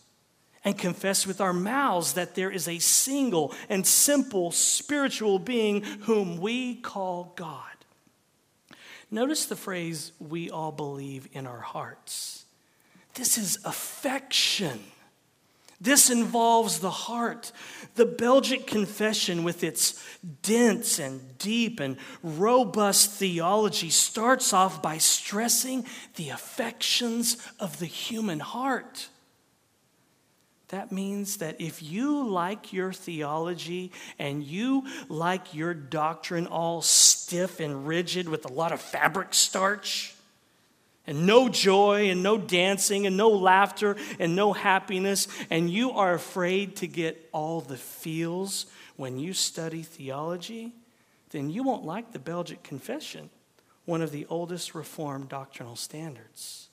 and 0.63 0.77
confess 0.77 1.27
with 1.27 1.41
our 1.41 1.51
mouths 1.51 2.13
that 2.13 2.35
there 2.35 2.49
is 2.49 2.69
a 2.69 2.79
single 2.79 3.53
and 3.67 3.85
simple 3.85 4.51
spiritual 4.51 5.37
being 5.37 5.81
whom 5.81 6.39
we 6.39 6.75
call 6.75 7.33
God. 7.35 7.65
Notice 9.09 9.47
the 9.47 9.57
phrase, 9.57 10.13
we 10.17 10.49
all 10.49 10.71
believe 10.71 11.27
in 11.33 11.45
our 11.45 11.59
hearts. 11.59 12.45
This 13.15 13.37
is 13.37 13.59
affection. 13.65 14.79
This 15.81 16.11
involves 16.11 16.79
the 16.79 16.91
heart. 16.91 17.51
The 17.95 18.05
Belgic 18.05 18.67
Confession, 18.67 19.43
with 19.43 19.63
its 19.63 20.01
dense 20.43 20.99
and 20.99 21.39
deep 21.39 21.79
and 21.79 21.97
robust 22.21 23.13
theology, 23.13 23.89
starts 23.89 24.53
off 24.53 24.83
by 24.83 24.99
stressing 24.99 25.85
the 26.17 26.29
affections 26.29 27.35
of 27.59 27.79
the 27.79 27.87
human 27.87 28.39
heart. 28.39 29.09
That 30.67 30.91
means 30.91 31.37
that 31.37 31.59
if 31.59 31.81
you 31.81 32.29
like 32.29 32.71
your 32.71 32.93
theology 32.93 33.91
and 34.19 34.43
you 34.43 34.85
like 35.09 35.53
your 35.55 35.73
doctrine 35.73 36.45
all 36.45 36.83
stiff 36.83 37.59
and 37.59 37.87
rigid 37.87 38.29
with 38.29 38.45
a 38.45 38.53
lot 38.53 38.71
of 38.71 38.79
fabric 38.79 39.33
starch, 39.33 40.15
and 41.11 41.27
no 41.27 41.49
joy, 41.49 42.09
and 42.09 42.23
no 42.23 42.37
dancing, 42.37 43.05
and 43.05 43.17
no 43.17 43.27
laughter, 43.27 43.97
and 44.17 44.33
no 44.33 44.53
happiness, 44.53 45.27
and 45.49 45.69
you 45.69 45.91
are 45.91 46.13
afraid 46.13 46.77
to 46.77 46.87
get 46.87 47.27
all 47.33 47.59
the 47.59 47.75
feels 47.75 48.65
when 48.95 49.19
you 49.19 49.33
study 49.33 49.83
theology, 49.83 50.71
then 51.31 51.49
you 51.49 51.63
won't 51.63 51.83
like 51.83 52.13
the 52.13 52.19
Belgic 52.19 52.63
Confession, 52.63 53.29
one 53.83 54.01
of 54.01 54.11
the 54.11 54.25
oldest 54.29 54.73
Reformed 54.73 55.27
doctrinal 55.27 55.75
standards. 55.75 56.69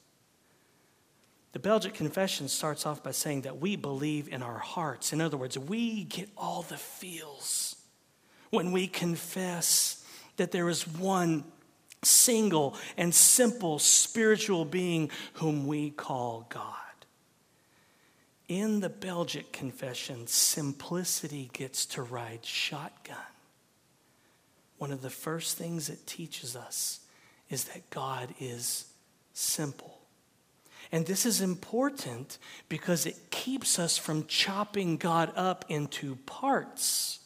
The 1.50 1.58
Belgic 1.58 1.94
Confession 1.94 2.46
starts 2.46 2.86
off 2.86 3.02
by 3.02 3.10
saying 3.10 3.40
that 3.40 3.58
we 3.58 3.74
believe 3.74 4.28
in 4.28 4.44
our 4.44 4.58
hearts. 4.58 5.12
In 5.12 5.20
other 5.20 5.36
words, 5.36 5.58
we 5.58 6.04
get 6.04 6.30
all 6.36 6.62
the 6.62 6.76
feels 6.76 7.74
when 8.50 8.70
we 8.70 8.86
confess 8.86 10.04
that 10.36 10.52
there 10.52 10.68
is 10.68 10.86
one 10.86 11.42
single 12.02 12.76
and 12.96 13.14
simple 13.14 13.78
spiritual 13.78 14.64
being 14.64 15.10
whom 15.34 15.66
we 15.66 15.90
call 15.90 16.46
God. 16.48 16.74
In 18.48 18.80
the 18.80 18.88
Belgic 18.88 19.52
Confession, 19.52 20.26
simplicity 20.26 21.50
gets 21.52 21.84
to 21.86 22.02
ride 22.02 22.44
shotgun. 22.44 23.16
One 24.78 24.92
of 24.92 25.02
the 25.02 25.10
first 25.10 25.58
things 25.58 25.90
it 25.90 26.06
teaches 26.06 26.56
us 26.56 27.00
is 27.50 27.64
that 27.64 27.90
God 27.90 28.34
is 28.40 28.86
simple. 29.34 29.98
And 30.90 31.04
this 31.04 31.26
is 31.26 31.42
important 31.42 32.38
because 32.68 33.04
it 33.04 33.30
keeps 33.30 33.78
us 33.78 33.98
from 33.98 34.26
chopping 34.26 34.96
God 34.96 35.32
up 35.36 35.66
into 35.68 36.16
parts. 36.24 37.20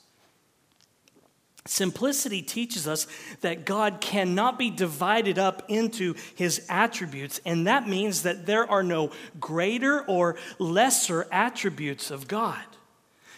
Simplicity 1.64 2.42
teaches 2.42 2.88
us 2.88 3.07
that 3.40 3.64
God 3.64 4.00
cannot 4.00 4.59
be 4.59 4.69
divided 4.69 5.38
up 5.38 5.62
into 5.69 6.14
his 6.35 6.66
attributes, 6.69 7.40
and 7.45 7.69
that 7.69 7.88
means 7.88 8.23
that 8.23 8.47
there 8.47 8.69
are 8.69 8.83
no 8.83 9.12
greater 9.38 10.04
or 10.07 10.37
lesser 10.59 11.26
attributes 11.31 12.11
of 12.11 12.26
God. 12.26 12.64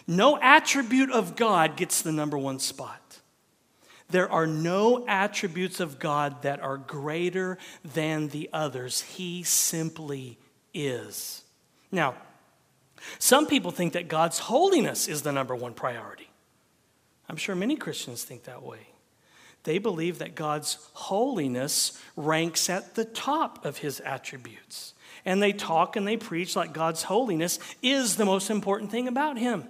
No 0.07 0.39
attribute 0.41 1.11
of 1.11 1.35
God 1.35 1.77
gets 1.77 2.01
the 2.01 2.11
number 2.11 2.37
one 2.37 2.59
spot. 2.59 3.19
There 4.09 4.31
are 4.31 4.47
no 4.47 5.05
attributes 5.07 5.79
of 5.79 5.99
God 5.99 6.43
that 6.43 6.59
are 6.61 6.77
greater 6.77 7.57
than 7.83 8.29
the 8.29 8.49
others. 8.53 9.01
He 9.01 9.43
simply 9.43 10.37
is. 10.73 11.43
Now, 11.91 12.15
some 13.19 13.45
people 13.47 13.71
think 13.71 13.93
that 13.93 14.07
God's 14.07 14.39
holiness 14.39 15.07
is 15.07 15.21
the 15.21 15.31
number 15.31 15.55
one 15.55 15.73
priority. 15.73 16.29
I'm 17.29 17.37
sure 17.37 17.55
many 17.55 17.75
Christians 17.75 18.23
think 18.23 18.43
that 18.43 18.63
way. 18.63 18.87
They 19.63 19.79
believe 19.79 20.19
that 20.19 20.35
God's 20.35 20.77
holiness 20.93 21.99
ranks 22.15 22.69
at 22.69 22.93
the 22.95 23.05
top 23.05 23.65
of 23.65 23.79
his 23.79 23.99
attributes. 23.99 24.93
And 25.25 25.41
they 25.41 25.53
talk 25.53 25.95
and 25.95 26.07
they 26.07 26.17
preach 26.17 26.55
like 26.55 26.71
God's 26.71 27.03
holiness 27.03 27.57
is 27.81 28.15
the 28.15 28.25
most 28.25 28.51
important 28.51 28.91
thing 28.91 29.07
about 29.07 29.39
him. 29.39 29.65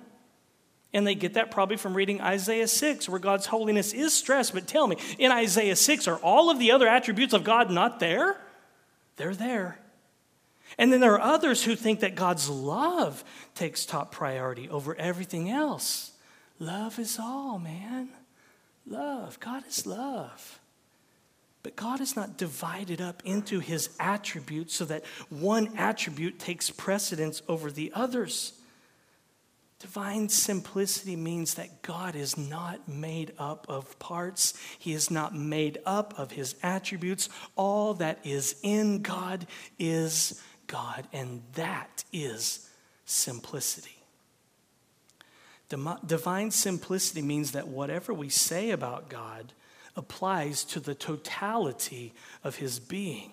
And 0.94 1.08
they 1.08 1.16
get 1.16 1.34
that 1.34 1.52
probably 1.52 1.78
from 1.78 1.94
reading 1.94 2.22
Isaiah 2.22 2.68
6, 2.68 3.10
where 3.10 3.20
God's 3.20 3.46
holiness 3.46 3.94
is 3.94 4.14
stressed. 4.14 4.54
But 4.54 4.68
tell 4.68 4.88
me, 4.88 4.98
in 5.18 5.32
Isaiah 5.32 5.76
6, 5.76 6.08
are 6.08 6.18
all 6.18 6.50
of 6.50 6.60
the 6.60 6.72
other 6.72 6.88
attributes 6.88 7.34
of 7.34 7.44
God 7.44 7.70
not 7.70 8.00
there? 8.00 8.38
They're 9.18 9.36
there. 9.36 9.80
And 10.78 10.92
then 10.92 11.00
there 11.00 11.14
are 11.14 11.22
others 11.22 11.64
who 11.64 11.76
think 11.76 12.02
that 12.02 12.16
God's 12.16 12.50
love 12.50 13.24
takes 13.56 13.86
top 13.86 14.12
priority 14.12 14.70
over 14.70 14.96
everything 14.96 15.50
else. 15.50 16.12
Love 16.60 17.00
is 17.00 17.20
all, 17.20 17.60
man. 17.60 18.10
Love. 18.88 19.40
God 19.40 19.64
is 19.68 19.86
love. 19.86 20.60
But 21.64 21.76
God 21.76 22.00
is 22.00 22.16
not 22.16 22.38
divided 22.38 23.02
up 23.02 23.24
into 23.26 23.60
his 23.60 23.90
attributes 24.00 24.76
so 24.76 24.86
that 24.86 25.04
one 25.30 25.76
attribute 25.78 26.38
takes 26.38 26.70
precedence 26.70 27.42
over 27.48 27.72
the 27.72 27.92
others. 27.96 28.54
Divine 29.80 30.30
simplicity 30.30 31.16
means 31.16 31.56
that 31.56 31.82
God 31.82 32.16
is 32.16 32.38
not 32.38 32.88
made 32.88 33.34
up 33.38 33.66
of 33.68 33.98
parts. 34.00 34.54
He 34.80 34.94
is 34.94 35.12
not 35.12 35.36
made 35.36 35.80
up 35.86 36.18
of 36.18 36.32
his 36.32 36.56
attributes. 36.64 37.30
All 37.56 37.96
that 37.96 38.20
is 38.24 38.56
in 38.64 39.02
God 39.02 39.46
is 39.78 40.42
God, 40.68 41.08
and 41.12 41.42
that 41.54 42.04
is 42.14 42.70
simplicity. 43.06 43.95
Divine 45.70 46.52
simplicity 46.52 47.22
means 47.22 47.52
that 47.52 47.68
whatever 47.68 48.14
we 48.14 48.30
say 48.30 48.72
about 48.72 49.10
God 49.10 49.54
applies 49.96 50.64
to 50.66 50.80
the 50.80 50.96
totality 50.96 52.14
of 52.44 52.58
his 52.58 52.80
being. 52.80 53.32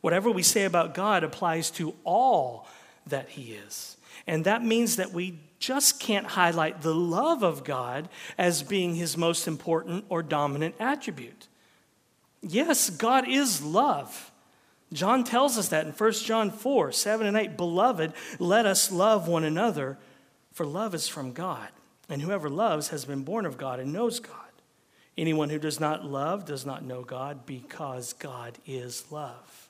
Whatever 0.00 0.30
we 0.30 0.42
say 0.42 0.64
about 0.64 0.94
God 0.94 1.24
applies 1.24 1.70
to 1.72 1.94
all 2.04 2.66
that 3.06 3.30
he 3.30 3.52
is. 3.52 3.96
And 4.26 4.44
that 4.44 4.64
means 4.64 4.96
that 4.96 5.12
we 5.12 5.38
just 5.58 5.98
can't 5.98 6.26
highlight 6.26 6.82
the 6.82 6.94
love 6.94 7.42
of 7.42 7.64
God 7.64 8.08
as 8.36 8.62
being 8.62 8.94
his 8.94 9.16
most 9.16 9.48
important 9.48 10.04
or 10.08 10.22
dominant 10.22 10.74
attribute. 10.78 11.48
Yes, 12.40 12.90
God 12.90 13.28
is 13.28 13.62
love. 13.62 14.30
John 14.92 15.24
tells 15.24 15.58
us 15.58 15.68
that 15.68 15.86
in 15.86 15.92
1 15.92 16.12
John 16.12 16.50
4 16.50 16.92
7 16.92 17.26
and 17.26 17.36
8. 17.36 17.56
Beloved, 17.56 18.12
let 18.38 18.66
us 18.66 18.92
love 18.92 19.28
one 19.28 19.44
another, 19.44 19.98
for 20.58 20.66
love 20.66 20.92
is 20.92 21.06
from 21.06 21.32
God. 21.32 21.68
And 22.08 22.20
whoever 22.20 22.50
loves 22.50 22.88
has 22.88 23.04
been 23.04 23.22
born 23.22 23.46
of 23.46 23.56
God 23.56 23.78
and 23.78 23.92
knows 23.92 24.18
God. 24.18 24.34
Anyone 25.16 25.50
who 25.50 25.58
does 25.60 25.78
not 25.78 26.04
love 26.04 26.46
does 26.46 26.66
not 26.66 26.84
know 26.84 27.02
God 27.04 27.46
because 27.46 28.12
God 28.14 28.58
is 28.66 29.04
love. 29.12 29.68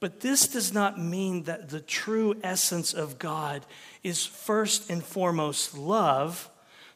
But 0.00 0.20
this 0.20 0.48
does 0.48 0.72
not 0.72 0.98
mean 0.98 1.42
that 1.42 1.68
the 1.68 1.80
true 1.80 2.34
essence 2.42 2.94
of 2.94 3.18
God 3.18 3.66
is 4.02 4.24
first 4.24 4.88
and 4.88 5.04
foremost 5.04 5.76
love 5.76 6.48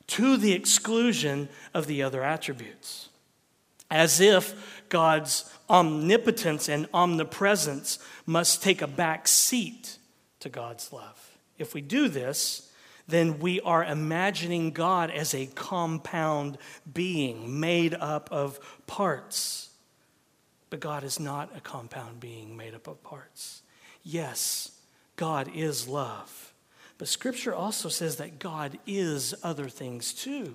to 0.07 0.39
the 0.39 0.55
exclusion 0.55 1.51
of 1.75 1.87
the 1.87 2.03
other 2.03 2.25
attributes. 2.25 3.11
As 3.91 4.19
if 4.19 4.83
God's 4.89 5.53
omnipotence 5.69 6.71
and 6.71 6.89
omnipresence 6.95 7.99
must 8.25 8.63
take 8.63 8.81
a 8.81 8.87
back 8.87 9.29
seat 9.29 9.99
to 10.41 10.49
God's 10.49 10.91
love. 10.91 11.37
If 11.59 11.75
we 11.75 11.83
do 11.83 12.09
this, 12.09 12.71
then 13.07 13.39
we 13.39 13.61
are 13.61 13.85
imagining 13.85 14.71
God 14.71 15.11
as 15.11 15.35
a 15.35 15.47
compound 15.47 16.59
being 16.93 17.61
made 17.61 17.95
up 17.95 18.31
of 18.33 18.59
parts. 18.87 19.71
But 20.71 20.81
God 20.81 21.05
is 21.05 21.21
not 21.21 21.55
a 21.57 21.61
compound 21.61 22.21
being 22.21 22.57
made 22.57 22.75
up 22.75 22.89
of 22.89 23.03
parts. 23.03 23.63
Yes, 24.03 24.73
God 25.17 25.51
is 25.55 25.87
love. 25.87 26.53
But 26.99 27.09
Scripture 27.09 27.55
also 27.55 27.89
says 27.89 28.17
that 28.17 28.39
God 28.39 28.79
is 28.87 29.35
other 29.43 29.69
things 29.69 30.13
too. 30.13 30.55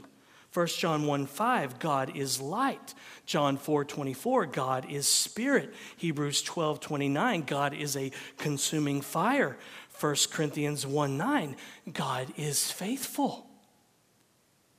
1 0.54 0.68
John 0.68 1.06
1 1.06 1.28
5, 1.28 1.78
God 1.78 2.16
is 2.16 2.42
light. 2.42 2.96
John 3.28 3.56
4 3.58 3.86
24, 3.86 4.48
God 4.48 4.90
is 4.90 5.08
spirit. 5.08 5.74
Hebrews 5.98 6.42
12 6.42 6.80
29, 6.80 7.44
God 7.44 7.76
is 7.76 7.96
a 7.96 8.12
consuming 8.38 9.02
fire. 9.02 9.58
1 10.00 10.16
Corinthians 10.32 10.86
1 10.88 11.18
9, 11.18 11.56
God 11.94 12.34
is 12.38 12.72
faithful. 12.72 13.46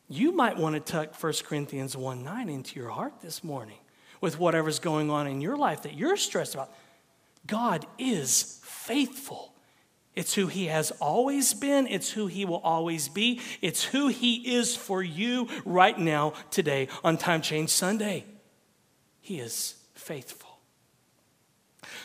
You 0.09 0.33
might 0.33 0.57
want 0.57 0.75
to 0.75 0.81
tuck 0.81 1.15
1 1.23 1.33
Corinthians 1.45 1.97
1 1.97 2.25
9 2.25 2.49
into 2.49 2.81
your 2.81 2.91
heart 2.91 3.21
this 3.21 3.45
morning 3.45 3.79
with 4.21 4.39
whatever's 4.39 4.79
going 4.79 5.11
on 5.11 5.27
in 5.27 5.41
your 5.41 5.57
life 5.57 5.83
that 5.83 5.95
you're 5.95 6.17
stressed 6.17 6.55
about. 6.55 6.73
God 7.47 7.87
is 7.99 8.61
faithful. 8.65 9.55
It's 10.15 10.35
who 10.35 10.49
He 10.49 10.67
has 10.67 10.91
always 11.01 11.55
been, 11.55 11.87
it's 11.87 12.11
who 12.11 12.27
He 12.27 12.45
will 12.45 12.59
always 12.59 13.09
be, 13.09 13.41
it's 13.63 13.85
who 13.85 14.09
He 14.09 14.55
is 14.57 14.75
for 14.75 15.03
you 15.03 15.49
right 15.65 15.99
now, 15.99 16.35
today, 16.51 16.89
on 17.05 17.17
Time 17.17 17.41
Change 17.41 17.71
Sunday. 17.71 18.25
He 19.21 19.39
is 19.39 19.77
faithful. 19.95 20.40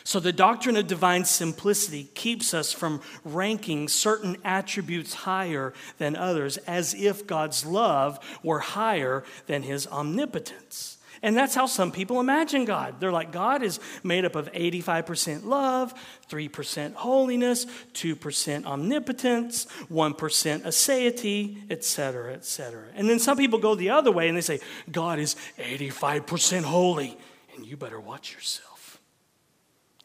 So, 0.06 0.20
the 0.20 0.32
doctrine 0.32 0.76
of 0.76 0.86
divine 0.86 1.24
simplicity 1.24 2.04
keeps 2.14 2.54
us 2.54 2.72
from 2.72 3.00
ranking 3.24 3.88
certain 3.88 4.36
attributes 4.44 5.12
higher 5.12 5.74
than 5.98 6.14
others 6.14 6.58
as 6.58 6.94
if 6.94 7.26
God's 7.26 7.66
love 7.66 8.20
were 8.40 8.60
higher 8.60 9.24
than 9.48 9.64
his 9.64 9.88
omnipotence. 9.88 10.98
And 11.24 11.36
that's 11.36 11.56
how 11.56 11.66
some 11.66 11.90
people 11.90 12.20
imagine 12.20 12.66
God. 12.66 13.00
They're 13.00 13.10
like, 13.10 13.32
God 13.32 13.64
is 13.64 13.80
made 14.04 14.24
up 14.24 14.36
of 14.36 14.52
85% 14.52 15.44
love, 15.44 15.92
3% 16.30 16.94
holiness, 16.94 17.66
2% 17.94 18.64
omnipotence, 18.64 19.66
1% 19.90 20.14
aseity, 20.62 21.68
etc., 21.68 22.34
etc. 22.34 22.84
And 22.94 23.10
then 23.10 23.18
some 23.18 23.36
people 23.36 23.58
go 23.58 23.74
the 23.74 23.90
other 23.90 24.12
way 24.12 24.28
and 24.28 24.36
they 24.36 24.40
say, 24.40 24.60
God 24.88 25.18
is 25.18 25.34
85% 25.58 26.62
holy, 26.62 27.18
and 27.56 27.66
you 27.66 27.76
better 27.76 27.98
watch 27.98 28.32
yourself. 28.32 28.75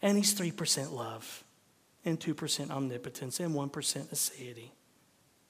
And 0.01 0.17
he's 0.17 0.34
3% 0.34 0.91
love, 0.91 1.43
and 2.03 2.20
2% 2.20 2.72
omnipotence, 2.72 3.39
and 3.39 3.53
1% 3.53 3.72
aseity 4.13 4.72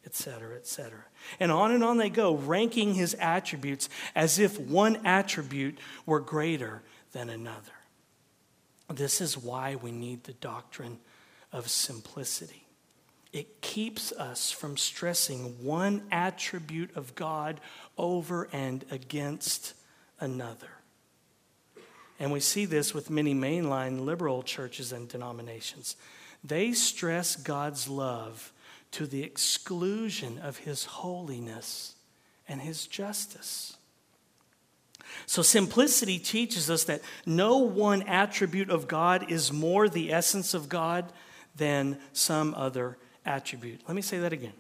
etc., 0.05 0.55
etc. 0.55 0.91
And 1.39 1.51
on 1.51 1.71
and 1.71 1.83
on 1.83 1.97
they 1.97 2.09
go, 2.09 2.35
ranking 2.35 2.93
his 2.93 3.13
attributes 3.15 3.89
as 4.15 4.39
if 4.39 4.59
one 4.59 4.99
attribute 5.05 5.77
were 6.05 6.19
greater 6.19 6.81
than 7.11 7.29
another. 7.29 7.71
This 8.89 9.21
is 9.21 9.37
why 9.37 9.75
we 9.75 9.91
need 9.91 10.23
the 10.23 10.33
doctrine 10.33 10.99
of 11.51 11.69
simplicity. 11.69 12.65
It 13.31 13.61
keeps 13.61 14.11
us 14.11 14.51
from 14.51 14.75
stressing 14.75 15.63
one 15.63 16.03
attribute 16.11 16.95
of 16.97 17.15
God 17.15 17.61
over 17.97 18.49
and 18.51 18.83
against 18.91 19.73
another. 20.19 20.67
And 22.21 22.31
we 22.31 22.39
see 22.39 22.65
this 22.65 22.93
with 22.93 23.09
many 23.09 23.33
mainline 23.33 24.05
liberal 24.05 24.43
churches 24.43 24.91
and 24.91 25.09
denominations. 25.09 25.95
They 26.43 26.71
stress 26.71 27.35
God's 27.35 27.87
love 27.89 28.53
to 28.91 29.07
the 29.07 29.23
exclusion 29.23 30.37
of 30.37 30.57
his 30.57 30.85
holiness 30.85 31.95
and 32.47 32.61
his 32.61 32.85
justice. 32.85 33.75
So, 35.25 35.41
simplicity 35.41 36.19
teaches 36.19 36.69
us 36.69 36.83
that 36.83 37.01
no 37.25 37.57
one 37.57 38.03
attribute 38.03 38.69
of 38.69 38.87
God 38.87 39.31
is 39.31 39.51
more 39.51 39.89
the 39.89 40.13
essence 40.13 40.53
of 40.53 40.69
God 40.69 41.11
than 41.55 41.97
some 42.13 42.53
other 42.53 42.99
attribute. 43.25 43.81
Let 43.87 43.95
me 43.95 44.03
say 44.03 44.19
that 44.19 44.31
again. 44.31 44.53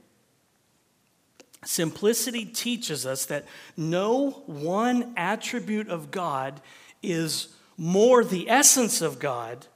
Simplicity 1.63 2.45
teaches 2.45 3.05
us 3.05 3.25
that 3.27 3.45
no 3.77 4.31
one 4.47 5.13
attribute 5.15 5.89
of 5.89 6.09
God 6.09 6.59
is 7.01 7.49
more 7.77 8.23
the 8.23 8.49
essence 8.49 9.01
of 9.01 9.19
God 9.19 9.67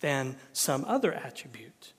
than 0.00 0.36
some 0.52 0.84
other 0.86 1.12
attribute. 1.12 1.92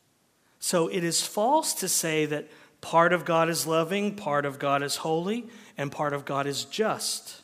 So 0.59 0.87
it 0.87 1.03
is 1.03 1.25
false 1.25 1.73
to 1.75 1.87
say 1.87 2.25
that 2.25 2.47
part 2.81 3.13
of 3.13 3.25
God 3.25 3.49
is 3.49 3.65
loving, 3.65 4.15
part 4.15 4.45
of 4.45 4.59
God 4.59 4.83
is 4.83 4.97
holy, 4.97 5.47
and 5.77 5.91
part 5.91 6.13
of 6.13 6.25
God 6.25 6.45
is 6.47 6.65
just. 6.65 7.41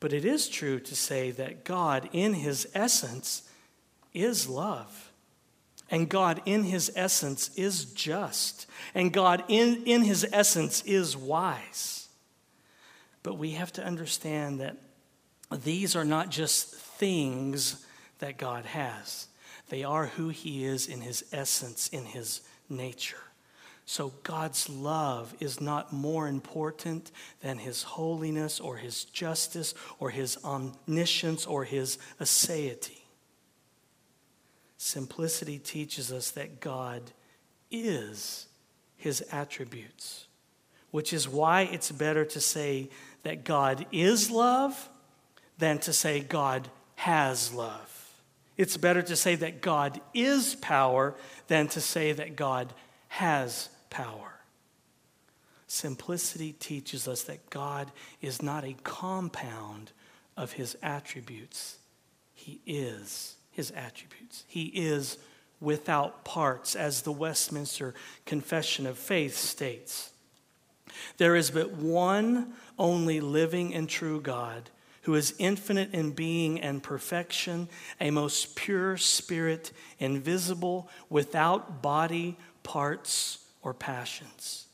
But 0.00 0.12
it 0.12 0.24
is 0.24 0.48
true 0.48 0.78
to 0.80 0.94
say 0.94 1.30
that 1.32 1.64
God, 1.64 2.08
in 2.12 2.34
his 2.34 2.68
essence, 2.74 3.42
is 4.14 4.48
love. 4.48 5.12
And 5.90 6.08
God, 6.08 6.42
in 6.44 6.64
his 6.64 6.92
essence, 6.94 7.50
is 7.56 7.86
just. 7.86 8.66
And 8.94 9.12
God, 9.12 9.42
in, 9.48 9.82
in 9.84 10.02
his 10.02 10.26
essence, 10.32 10.82
is 10.82 11.16
wise. 11.16 12.08
But 13.22 13.34
we 13.34 13.52
have 13.52 13.72
to 13.74 13.84
understand 13.84 14.60
that 14.60 14.76
these 15.56 15.96
are 15.96 16.04
not 16.04 16.30
just 16.30 16.74
things 16.74 17.84
that 18.18 18.36
God 18.36 18.64
has. 18.66 19.28
They 19.68 19.84
are 19.84 20.06
who 20.06 20.28
He 20.28 20.64
is 20.64 20.86
in 20.86 21.00
His 21.00 21.24
essence, 21.32 21.88
in 21.88 22.04
His 22.04 22.40
nature. 22.68 23.16
So 23.86 24.12
God's 24.22 24.68
love 24.68 25.34
is 25.40 25.62
not 25.62 25.92
more 25.94 26.28
important 26.28 27.10
than 27.40 27.58
His 27.58 27.82
holiness 27.82 28.60
or 28.60 28.76
His 28.76 29.04
justice 29.04 29.74
or 29.98 30.10
His 30.10 30.38
omniscience 30.44 31.46
or 31.46 31.64
His 31.64 31.96
aseity. 32.20 33.00
Simplicity 34.76 35.58
teaches 35.58 36.12
us 36.12 36.30
that 36.32 36.60
God 36.60 37.02
is 37.70 38.46
His 38.96 39.24
attributes, 39.32 40.26
which 40.90 41.14
is 41.14 41.26
why 41.26 41.62
it's 41.62 41.90
better 41.90 42.24
to 42.26 42.40
say 42.40 42.90
that 43.22 43.44
God 43.44 43.86
is 43.90 44.30
love 44.30 44.88
than 45.58 45.78
to 45.80 45.92
say 45.92 46.20
God 46.20 46.68
has 46.96 47.52
love. 47.52 47.94
It's 48.56 48.76
better 48.76 49.02
to 49.02 49.16
say 49.16 49.36
that 49.36 49.60
God 49.60 50.00
is 50.14 50.56
power 50.56 51.14
than 51.46 51.68
to 51.68 51.80
say 51.80 52.12
that 52.12 52.36
God 52.36 52.72
has 53.08 53.68
power. 53.90 54.40
Simplicity 55.68 56.52
teaches 56.52 57.06
us 57.06 57.22
that 57.24 57.50
God 57.50 57.92
is 58.20 58.42
not 58.42 58.64
a 58.64 58.74
compound 58.82 59.92
of 60.36 60.52
his 60.52 60.76
attributes, 60.82 61.78
he 62.34 62.60
is 62.66 63.34
his 63.50 63.72
attributes. 63.72 64.44
He 64.46 64.66
is 64.66 65.18
without 65.60 66.24
parts, 66.24 66.76
as 66.76 67.02
the 67.02 67.10
Westminster 67.10 67.92
Confession 68.24 68.86
of 68.86 68.96
Faith 68.96 69.36
states. 69.36 70.12
There 71.16 71.34
is 71.34 71.50
but 71.50 71.72
one 71.72 72.54
only 72.78 73.20
living 73.20 73.74
and 73.74 73.88
true 73.88 74.20
God 74.20 74.70
who 75.08 75.14
is 75.14 75.32
infinite 75.38 75.94
in 75.94 76.10
being 76.10 76.60
and 76.60 76.82
perfection, 76.82 77.66
a 77.98 78.10
most 78.10 78.54
pure 78.54 78.94
spirit, 78.98 79.72
invisible, 79.98 80.86
without 81.08 81.80
body, 81.80 82.36
parts, 82.62 83.38
or 83.62 83.72
passions. 83.72 84.66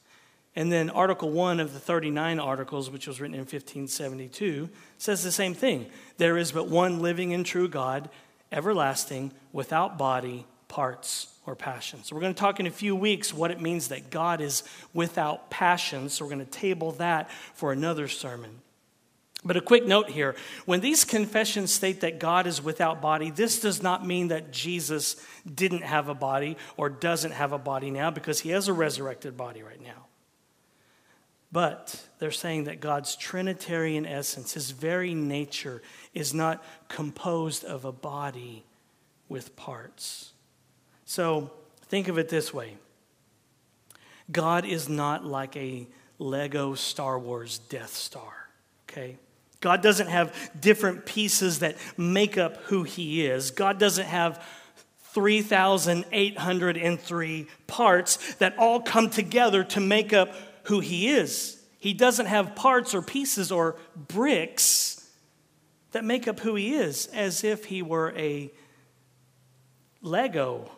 And 0.57 0.73
then 0.73 0.91
Article 0.91 1.31
1 1.31 1.61
of 1.61 1.73
the 1.73 1.79
39 1.79 2.41
Articles, 2.41 2.91
which 2.91 3.07
was 3.07 3.21
written 3.21 3.37
in 3.37 3.43
1572, 3.43 4.69
says 4.99 5.23
the 5.23 5.31
same 5.31 5.55
thing. 5.55 5.87
There 6.17 6.37
is 6.37 6.51
but 6.51 6.67
one 6.67 6.99
living 6.99 7.33
and 7.33 7.47
true 7.47 7.69
God, 7.69 8.11
everlasting, 8.51 9.33
without 9.53 9.97
body, 9.99 10.47
parts, 10.67 11.29
or 11.47 11.55
passions. 11.55 12.09
So 12.09 12.17
we're 12.17 12.23
going 12.23 12.35
to 12.35 12.41
talk 12.41 12.59
in 12.59 12.67
a 12.67 12.73
few 12.73 12.97
weeks 12.97 13.33
what 13.33 13.53
it 13.53 13.61
means 13.61 13.87
that 13.87 14.11
God 14.11 14.41
is 14.41 14.65
without 14.93 15.49
passions. 15.49 16.15
So 16.15 16.25
we're 16.25 16.33
going 16.33 16.45
to 16.45 16.51
table 16.51 16.91
that 16.91 17.31
for 17.55 17.71
another 17.71 18.09
sermon. 18.09 18.63
But 19.45 19.59
a 19.59 19.61
quick 19.61 19.87
note 19.87 20.09
here 20.09 20.35
when 20.65 20.81
these 20.81 21.05
confessions 21.05 21.71
state 21.71 22.01
that 22.01 22.19
God 22.19 22.47
is 22.47 22.63
without 22.63 23.03
body, 23.03 23.31
this 23.31 23.61
does 23.61 23.83
not 23.83 24.07
mean 24.07 24.29
that 24.29 24.53
Jesus 24.53 25.17
didn't 25.53 25.83
have 25.83 26.09
a 26.09 26.15
body 26.15 26.57
or 26.77 26.89
doesn't 26.89 27.33
have 27.33 27.53
a 27.53 27.59
body 27.59 27.91
now 27.91 28.11
because 28.11 28.41
he 28.41 28.51
has 28.51 28.69
a 28.69 28.73
resurrected 28.73 29.37
body 29.37 29.63
right 29.63 29.83
now. 29.83 30.07
But 31.53 32.03
they're 32.19 32.33
saying 32.33 32.65
that 32.65 32.81
God's 32.81 33.15
Trinitarian 33.15 34.07
essence, 34.07 34.55
his 34.55 34.73
very 34.73 35.15
nature, 35.15 35.83
is 36.13 36.35
not 36.35 36.65
composed 36.89 37.65
of 37.65 37.85
a 37.85 37.93
body 37.93 38.65
with 39.29 39.55
parts. 39.55 40.33
So 41.05 41.53
think 41.83 42.09
of 42.09 42.19
it 42.19 42.29
this 42.29 42.53
way 42.53 42.75
God 44.33 44.65
is 44.65 44.89
not 44.89 45.25
like 45.25 45.55
a 45.55 45.87
Lego 46.19 46.75
Star 46.75 47.19
Wars 47.19 47.59
Death 47.59 47.95
Star, 47.95 48.49
okay? 48.89 49.19
God 49.65 49.81
doesn't 49.81 50.09
have 50.09 50.37
different 50.61 51.07
pieces 51.07 51.61
that 51.61 51.79
make 51.97 52.37
up 52.37 52.59
who 52.65 52.83
he 52.83 53.25
is. 53.25 53.51
God 53.51 53.79
doesn't 53.79 54.05
have 54.05 54.45
3,803 55.15 57.47
parts 57.67 58.35
that 58.35 58.59
all 58.59 58.83
come 58.83 59.09
together 59.09 59.65
to 59.65 59.81
make 59.81 60.13
up 60.13 60.35
who 60.65 60.81
he 60.81 61.09
is. 61.09 61.59
He 61.79 61.95
doesn't 61.95 62.27
have 62.27 62.55
parts 62.55 62.95
or 62.95 63.01
pieces 63.01 63.51
or 63.51 63.77
bricks 63.97 65.09
that 65.93 66.05
make 66.05 66.29
up 66.29 66.41
who 66.41 66.57
he 66.57 66.75
is, 66.75 67.07
as 67.07 67.43
if 67.43 67.65
he 67.65 67.81
were 67.81 68.13
a 68.19 68.53
Lego 70.03 70.71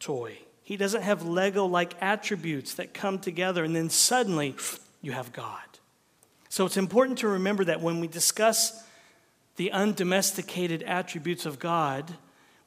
toy. 0.00 0.38
He 0.62 0.78
doesn't 0.78 1.02
have 1.02 1.26
Lego 1.26 1.66
like 1.66 1.92
attributes 2.00 2.72
that 2.76 2.94
come 2.94 3.18
together 3.18 3.62
and 3.62 3.76
then 3.76 3.90
suddenly 3.90 4.56
you 5.02 5.12
have 5.12 5.34
God. 5.34 5.71
So 6.52 6.66
it's 6.66 6.76
important 6.76 7.16
to 7.20 7.28
remember 7.28 7.64
that 7.64 7.80
when 7.80 7.98
we 7.98 8.08
discuss 8.08 8.84
the 9.56 9.72
undomesticated 9.72 10.82
attributes 10.82 11.46
of 11.46 11.58
God, 11.58 12.18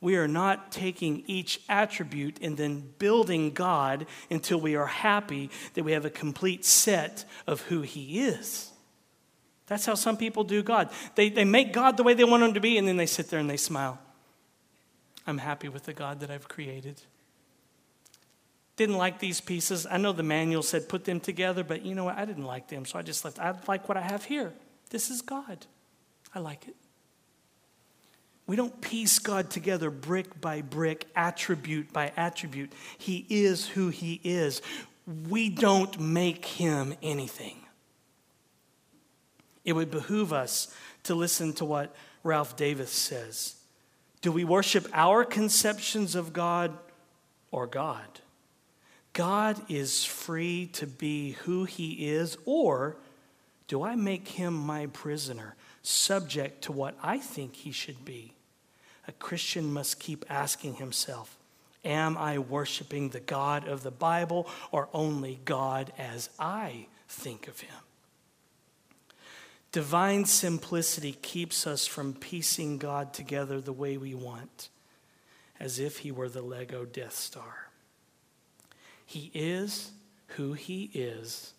we 0.01 0.15
are 0.15 0.27
not 0.27 0.71
taking 0.71 1.23
each 1.27 1.61
attribute 1.69 2.39
and 2.41 2.57
then 2.57 2.91
building 2.97 3.51
God 3.51 4.07
until 4.31 4.59
we 4.59 4.75
are 4.75 4.87
happy 4.87 5.51
that 5.75 5.83
we 5.83 5.91
have 5.91 6.03
a 6.03 6.09
complete 6.09 6.65
set 6.65 7.25
of 7.45 7.61
who 7.61 7.83
He 7.83 8.21
is. 8.21 8.71
That's 9.67 9.85
how 9.85 9.93
some 9.93 10.17
people 10.17 10.43
do 10.43 10.63
God. 10.63 10.89
They, 11.13 11.29
they 11.29 11.45
make 11.45 11.71
God 11.71 11.95
the 11.95 12.01
way 12.01 12.15
they 12.15 12.23
want 12.23 12.41
Him 12.41 12.55
to 12.55 12.59
be, 12.59 12.79
and 12.79 12.87
then 12.87 12.97
they 12.97 13.05
sit 13.05 13.29
there 13.29 13.39
and 13.39 13.47
they 13.47 13.55
smile. 13.55 13.99
I'm 15.27 15.37
happy 15.37 15.69
with 15.69 15.83
the 15.83 15.93
God 15.93 16.21
that 16.21 16.31
I've 16.31 16.47
created. 16.47 17.03
Didn't 18.77 18.97
like 18.97 19.19
these 19.19 19.39
pieces. 19.39 19.87
I 19.89 19.97
know 19.97 20.11
the 20.11 20.23
manual 20.23 20.63
said 20.63 20.89
put 20.89 21.05
them 21.05 21.19
together, 21.19 21.63
but 21.63 21.85
you 21.85 21.95
know 21.95 22.03
what? 22.03 22.17
I 22.17 22.25
didn't 22.25 22.45
like 22.45 22.67
them, 22.67 22.85
so 22.85 22.99
I 22.99 23.01
just 23.01 23.23
left. 23.23 23.39
I 23.39 23.53
like 23.67 23.87
what 23.87 23.97
I 23.97 24.01
have 24.01 24.25
here. 24.25 24.53
This 24.89 25.09
is 25.09 25.21
God. 25.21 25.65
I 26.33 26.39
like 26.39 26.67
it. 26.67 26.75
We 28.47 28.55
don't 28.55 28.79
piece 28.81 29.17
God 29.17 29.49
together 29.49 29.89
brick 29.89 30.39
by 30.39 30.61
brick, 30.61 31.05
attribute 31.15 31.91
by 31.91 32.11
attribute. 32.15 32.73
He 32.97 33.25
is 33.29 33.67
who 33.67 33.89
He 33.89 34.19
is. 34.23 34.61
We 35.29 35.49
don't 35.49 35.99
make 35.99 36.45
Him 36.45 36.95
anything. 37.01 37.57
It 39.63 39.73
would 39.73 39.89
behoove 39.89 40.31
us 40.31 40.73
to 41.03 41.15
listen 41.15 41.53
to 41.53 41.65
what 41.65 41.95
Ralph 42.23 42.55
Davis 42.55 42.91
says. 42.91 43.55
Do 44.21 44.31
we 44.31 44.43
worship 44.43 44.87
our 44.93 45.23
conceptions 45.23 46.13
of 46.13 46.33
God 46.33 46.77
or 47.51 47.65
God? 47.65 48.21
God 49.15 49.59
is 49.67 50.05
free 50.05 50.67
to 50.73 50.85
be 50.85 51.31
who 51.31 51.63
He 51.63 52.07
is, 52.09 52.37
or 52.45 52.97
do 53.67 53.81
I 53.81 53.95
make 53.95 54.27
Him 54.27 54.53
my 54.53 54.85
prisoner, 54.85 55.55
subject 55.81 56.65
to 56.65 56.71
what 56.71 56.95
I 57.01 57.17
think 57.17 57.55
He 57.55 57.71
should 57.71 58.05
be? 58.05 58.35
a 59.07 59.11
Christian 59.11 59.71
must 59.71 59.99
keep 59.99 60.25
asking 60.29 60.75
himself 60.75 61.37
Am 61.83 62.17
I 62.17 62.39
worshiping 62.39 63.09
the 63.09 63.19
God 63.19 63.67
of 63.67 63.83
the 63.83 63.91
Bible 63.91 64.49
or 64.71 64.89
only 64.91 65.39
God 65.45 65.93
as 65.99 66.31
I 66.39 66.87
think 67.07 67.47
of 67.47 67.59
him? 67.59 67.75
Divine 69.71 70.25
simplicity 70.25 71.11
keeps 71.21 71.67
us 71.67 71.85
from 71.85 72.15
piecing 72.15 72.79
God 72.79 73.13
together 73.13 73.61
the 73.61 73.73
way 73.73 73.97
we 73.97 74.15
want, 74.15 74.69
as 75.59 75.77
if 75.77 75.99
he 75.99 76.11
were 76.11 76.29
the 76.29 76.41
Lego 76.41 76.85
Death 76.85 77.15
Star. 77.15 77.64
He 79.05 79.31
is 79.33 79.91
who 80.27 80.53
he 80.53 80.89
is, 80.93 81.53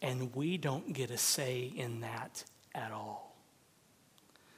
and 0.00 0.34
we 0.34 0.56
don't 0.56 0.92
get 0.92 1.10
a 1.10 1.18
say 1.18 1.72
in 1.76 2.00
that 2.00 2.44
at 2.74 2.92
all. 2.92 3.36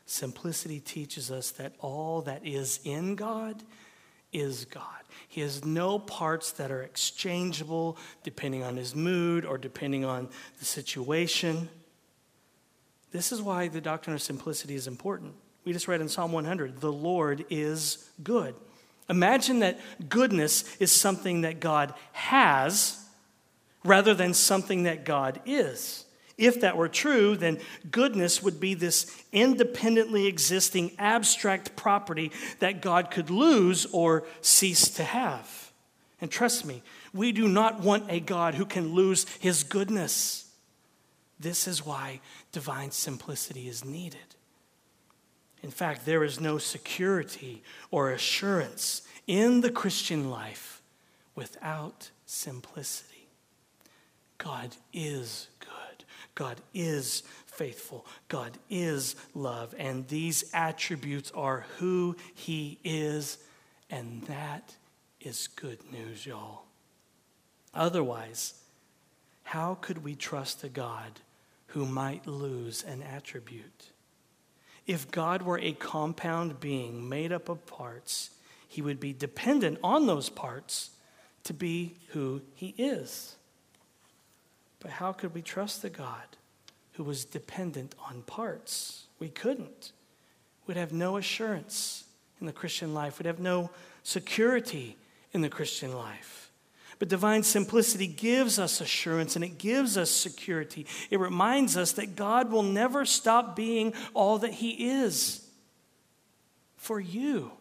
Simplicity 0.07 0.81
teaches 0.81 1.31
us 1.31 1.51
that 1.53 1.75
all 1.81 2.23
that 2.23 2.47
is 2.47 2.81
in 2.85 3.15
God 3.15 3.63
is 4.33 4.65
God. 4.67 4.85
He 5.29 5.41
has 5.41 5.65
no 5.65 5.99
parts 5.99 6.53
that 6.53 6.71
are 6.71 6.83
exchangeable 6.83 7.99
depending 8.23 8.63
on 8.63 8.77
his 8.77 8.95
mood 8.95 9.45
or 9.45 9.59
depending 9.59 10.05
on 10.05 10.29
the 10.59 10.65
situation. 10.65 11.69
This 13.11 13.33
is 13.33 13.41
why 13.41 13.69
the 13.69 13.81
doctrine 13.81 14.15
of 14.15 14.23
simplicity 14.23 14.75
is 14.75 14.87
important. 14.87 15.35
We 15.65 15.73
just 15.73 15.89
read 15.89 16.01
in 16.01 16.09
Psalm 16.09 16.33
100 16.33 16.81
the 16.81 16.93
Lord 16.93 17.45
is 17.51 18.09
good. 18.23 18.55
Imagine 19.09 19.61
that 19.61 19.79
goodness 20.09 20.77
is 20.79 20.93
something 20.93 21.43
that 21.43 21.61
God 21.61 21.95
has 22.13 23.03
rather 23.85 24.15
than 24.15 24.35
something 24.35 24.83
that 24.83 25.05
God 25.05 25.41
is. 25.47 26.05
If 26.37 26.61
that 26.61 26.77
were 26.77 26.89
true, 26.89 27.37
then 27.37 27.59
goodness 27.91 28.43
would 28.43 28.61
be 28.61 28.75
this 28.75 29.13
independently 29.33 30.27
existing 30.27 30.93
abstract 30.99 31.75
property 31.75 32.31
that 32.61 32.81
God 32.81 33.11
could 33.11 33.29
lose 33.29 33.87
or 33.87 34.25
cease 34.41 34.89
to 34.91 35.05
have. 35.05 35.73
And 36.21 36.31
trust 36.31 36.65
me, 36.65 36.83
we 37.13 37.33
do 37.33 37.49
not 37.49 37.81
want 37.81 38.05
a 38.09 38.21
God 38.21 38.55
who 38.55 38.67
can 38.67 38.95
lose 38.95 39.27
his 39.41 39.65
goodness. 39.65 40.49
This 41.41 41.67
is 41.67 41.85
why 41.85 42.21
divine 42.53 42.91
simplicity 42.91 43.69
is 43.69 43.85
needed. 43.85 44.37
In 45.63 45.71
fact, 45.71 46.07
there 46.07 46.25
is 46.25 46.41
no 46.41 46.59
security 46.59 47.63
or 47.91 48.11
assurance 48.11 49.03
in 49.27 49.61
the 49.61 49.71
Christian 49.71 50.31
life 50.31 50.83
without 51.35 52.11
simplicity. 52.27 53.29
God 54.39 54.77
is 54.93 55.49
good. 55.61 56.05
God 56.35 56.61
is 56.73 57.25
faithful. 57.47 58.07
God 58.29 58.57
is 58.71 59.17
love. 59.35 59.75
And 59.79 60.07
these 60.07 60.45
attributes 60.55 61.33
are 61.35 61.67
who 61.79 62.17
He 62.35 62.79
is. 62.85 63.39
And 63.91 64.23
that 64.25 64.77
is 65.21 65.49
good 65.49 65.79
news, 65.91 66.25
y'all. 66.25 66.63
Otherwise, 67.75 68.55
how 69.43 69.77
could 69.81 70.05
we 70.05 70.15
trust 70.15 70.63
a 70.63 70.69
God 70.69 71.21
who 71.69 71.85
might 71.85 72.27
lose 72.27 72.85
an 72.85 73.03
attribute? 73.03 73.91
If 74.89 75.11
God 75.11 75.43
were 75.43 75.59
a 75.59 75.73
compound 75.73 76.61
being 76.61 77.11
made 77.11 77.31
up 77.31 77.51
of 77.51 77.65
parts, 77.67 78.31
he 78.67 78.81
would 78.81 78.99
be 78.99 79.13
dependent 79.13 79.79
on 79.85 80.07
those 80.07 80.31
parts 80.31 80.91
to 81.45 81.53
be 81.53 81.95
who 82.09 82.41
he 82.55 82.75
is. 82.79 83.37
But 84.81 84.93
how 84.93 85.13
could 85.13 85.35
we 85.35 85.43
trust 85.43 85.83
the 85.83 85.91
God 85.91 86.25
who 86.95 87.05
was 87.05 87.27
dependent 87.27 87.95
on 88.09 88.23
parts? 88.23 89.05
We 89.19 89.29
couldn't. 89.29 89.93
We'd 90.67 90.79
have 90.79 90.93
no 90.93 91.19
assurance 91.19 92.05
in 92.41 92.47
the 92.47 92.53
Christian 92.53 92.95
life, 92.95 93.19
we'd 93.19 93.27
have 93.27 93.41
no 93.41 93.71
security 94.05 94.97
in 95.33 95.43
the 95.43 95.49
Christian 95.51 95.95
life. 95.95 96.48
But 96.99 97.09
divine 97.09 97.45
simplicity 97.45 98.07
gives 98.07 98.59
us 98.59 98.81
assurance 98.81 99.37
and 99.37 99.45
it 99.45 99.59
gives 99.59 99.97
us 99.97 100.11
security. 100.11 100.87
It 101.11 101.21
reminds 101.21 101.77
us 101.77 101.93
that 101.93 102.17
God 102.17 102.51
will 102.51 102.65
never 102.65 103.05
stop 103.05 103.55
being 103.55 103.95
all 104.15 104.39
that 104.39 104.55
He 104.55 104.91
is 104.91 105.47
for 106.77 106.99
you. 106.99 107.53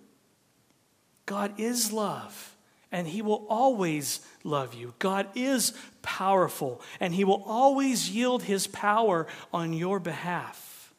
God 1.26 1.60
is 1.60 1.92
love 1.92 2.56
and 2.92 3.08
He 3.08 3.22
will 3.22 3.46
always 3.50 4.22
love 4.44 4.74
you. 4.74 4.94
God 5.00 5.28
is 5.36 5.74
powerful, 6.02 6.82
and 7.00 7.14
He 7.14 7.24
will 7.24 7.44
always 7.46 8.10
yield 8.10 8.44
His 8.44 8.68
power 8.68 9.28
on 9.54 9.74
your 9.74 10.00
behalf. 10.00 10.94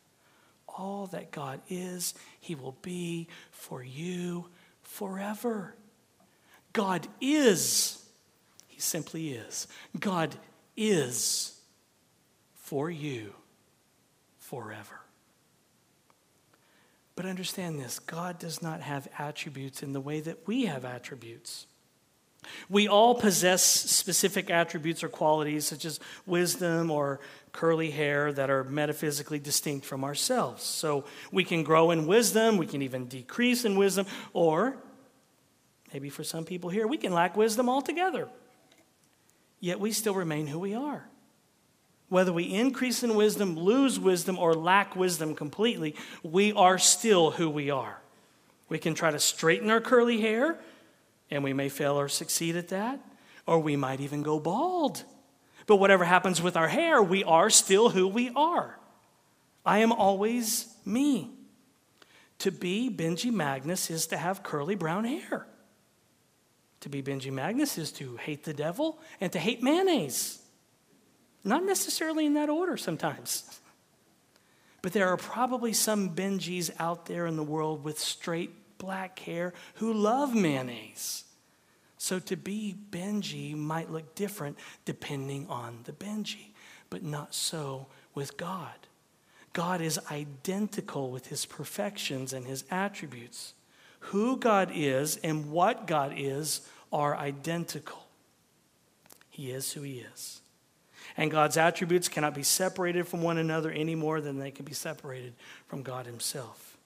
All 0.68 1.07
that 1.09 1.31
God 1.31 1.61
is, 1.68 2.14
He 2.40 2.55
will 2.55 2.77
be 2.83 3.29
for 3.51 3.83
you 3.83 4.46
forever. 4.83 5.74
God 6.72 7.07
is, 7.20 8.05
He 8.78 8.82
simply 8.82 9.30
is. 9.30 9.66
God 9.98 10.36
is 10.76 11.60
for 12.54 12.88
you 12.88 13.32
forever. 14.38 15.00
But 17.16 17.26
understand 17.26 17.80
this 17.80 17.98
God 17.98 18.38
does 18.38 18.62
not 18.62 18.80
have 18.80 19.08
attributes 19.18 19.82
in 19.82 19.94
the 19.94 20.00
way 20.00 20.20
that 20.20 20.46
we 20.46 20.66
have 20.66 20.84
attributes. 20.84 21.66
We 22.68 22.86
all 22.86 23.16
possess 23.16 23.64
specific 23.64 24.48
attributes 24.48 25.02
or 25.02 25.08
qualities, 25.08 25.66
such 25.66 25.84
as 25.84 25.98
wisdom 26.24 26.92
or 26.92 27.18
curly 27.50 27.90
hair, 27.90 28.32
that 28.32 28.48
are 28.48 28.62
metaphysically 28.62 29.40
distinct 29.40 29.86
from 29.86 30.04
ourselves. 30.04 30.62
So 30.62 31.04
we 31.32 31.42
can 31.42 31.64
grow 31.64 31.90
in 31.90 32.06
wisdom, 32.06 32.58
we 32.58 32.66
can 32.68 32.82
even 32.82 33.06
decrease 33.06 33.64
in 33.64 33.76
wisdom, 33.76 34.06
or 34.32 34.76
maybe 35.92 36.10
for 36.10 36.22
some 36.22 36.44
people 36.44 36.70
here, 36.70 36.86
we 36.86 36.96
can 36.96 37.12
lack 37.12 37.36
wisdom 37.36 37.68
altogether. 37.68 38.28
Yet 39.61 39.81
we 39.81 39.92
still 39.92 40.14
remain 40.14 40.47
who 40.47 40.59
we 40.59 40.75
are. 40.75 41.09
Whether 42.09 42.33
we 42.33 42.44
increase 42.44 43.03
in 43.03 43.14
wisdom, 43.14 43.57
lose 43.57 44.01
wisdom, 44.01 44.38
or 44.38 44.55
lack 44.55 44.97
wisdom 44.97 45.35
completely, 45.35 45.94
we 46.23 46.53
are 46.53 46.79
still 46.79 47.33
who 47.33 47.51
we 47.51 47.71
are. 47.71 48.01
We 48.68 48.79
can 48.79 48.94
try 48.94 49.11
to 49.11 49.18
straighten 49.18 49.71
our 49.71 49.81
curly 49.81 50.21
hair, 50.21 50.59
and 51.31 51.44
we 51.44 51.53
may 51.53 51.68
fail 51.68 51.99
or 51.99 52.09
succeed 52.09 52.57
at 52.57 52.68
that, 52.68 53.01
or 53.47 53.59
we 53.59 53.77
might 53.77 54.01
even 54.01 54.23
go 54.23 54.40
bald. 54.40 55.05
But 55.66 55.77
whatever 55.77 56.05
happens 56.05 56.40
with 56.40 56.57
our 56.57 56.68
hair, 56.68 57.03
we 57.03 57.25
are 57.25 57.51
still 57.51 57.90
who 57.90 58.09
we 58.09 58.31
are. 58.35 58.79
I 59.66 59.79
am 59.79 59.92
always 59.92 60.75
me. 60.87 61.31
To 62.38 62.51
be 62.51 62.88
Benji 62.88 63.31
Magness 63.31 63.90
is 63.90 64.07
to 64.07 64.16
have 64.16 64.42
curly 64.42 64.77
brown 64.77 65.05
hair. 65.05 65.47
To 66.80 66.88
be 66.88 67.02
Benji 67.02 67.32
Magness 67.32 67.78
is 67.78 67.90
to 67.92 68.16
hate 68.16 68.44
the 68.44 68.54
devil 68.54 68.98
and 69.20 69.32
to 69.32 69.38
hate 69.38 69.62
mayonnaise. 69.62 70.40
Not 71.44 71.64
necessarily 71.64 72.26
in 72.26 72.34
that 72.34 72.48
order 72.48 72.76
sometimes. 72.76 73.60
But 74.80 74.92
there 74.92 75.08
are 75.08 75.16
probably 75.16 75.72
some 75.72 76.14
Benjis 76.14 76.70
out 76.78 77.06
there 77.06 77.26
in 77.26 77.36
the 77.36 77.42
world 77.42 77.82
with 77.82 77.98
straight 77.98 78.78
black 78.78 79.18
hair 79.18 79.52
who 79.74 79.92
love 79.92 80.36
mayonnaise. 80.36 81.24
So 81.96 82.20
to 82.20 82.36
be 82.36 82.76
Benji 82.90 83.56
might 83.56 83.90
look 83.90 84.14
different 84.14 84.56
depending 84.84 85.48
on 85.48 85.80
the 85.82 85.92
Benji, 85.92 86.52
but 86.90 87.02
not 87.02 87.34
so 87.34 87.88
with 88.14 88.36
God. 88.36 88.86
God 89.52 89.80
is 89.80 89.98
identical 90.10 91.10
with 91.10 91.26
his 91.26 91.44
perfections 91.44 92.32
and 92.32 92.46
his 92.46 92.64
attributes. 92.70 93.54
Who 94.00 94.37
God 94.37 94.70
is 94.74 95.16
and 95.18 95.50
what 95.50 95.87
God 95.87 96.14
is 96.16 96.62
are 96.92 97.16
identical. 97.16 98.06
He 99.28 99.50
is 99.50 99.72
who 99.72 99.82
he 99.82 100.04
is. 100.14 100.40
And 101.16 101.30
God's 101.30 101.56
attributes 101.56 102.08
cannot 102.08 102.34
be 102.34 102.42
separated 102.42 103.06
from 103.08 103.22
one 103.22 103.38
another 103.38 103.70
any 103.70 103.94
more 103.94 104.20
than 104.20 104.38
they 104.38 104.50
can 104.50 104.64
be 104.64 104.72
separated 104.72 105.34
from 105.66 105.82
God 105.82 106.06
himself. 106.06 106.76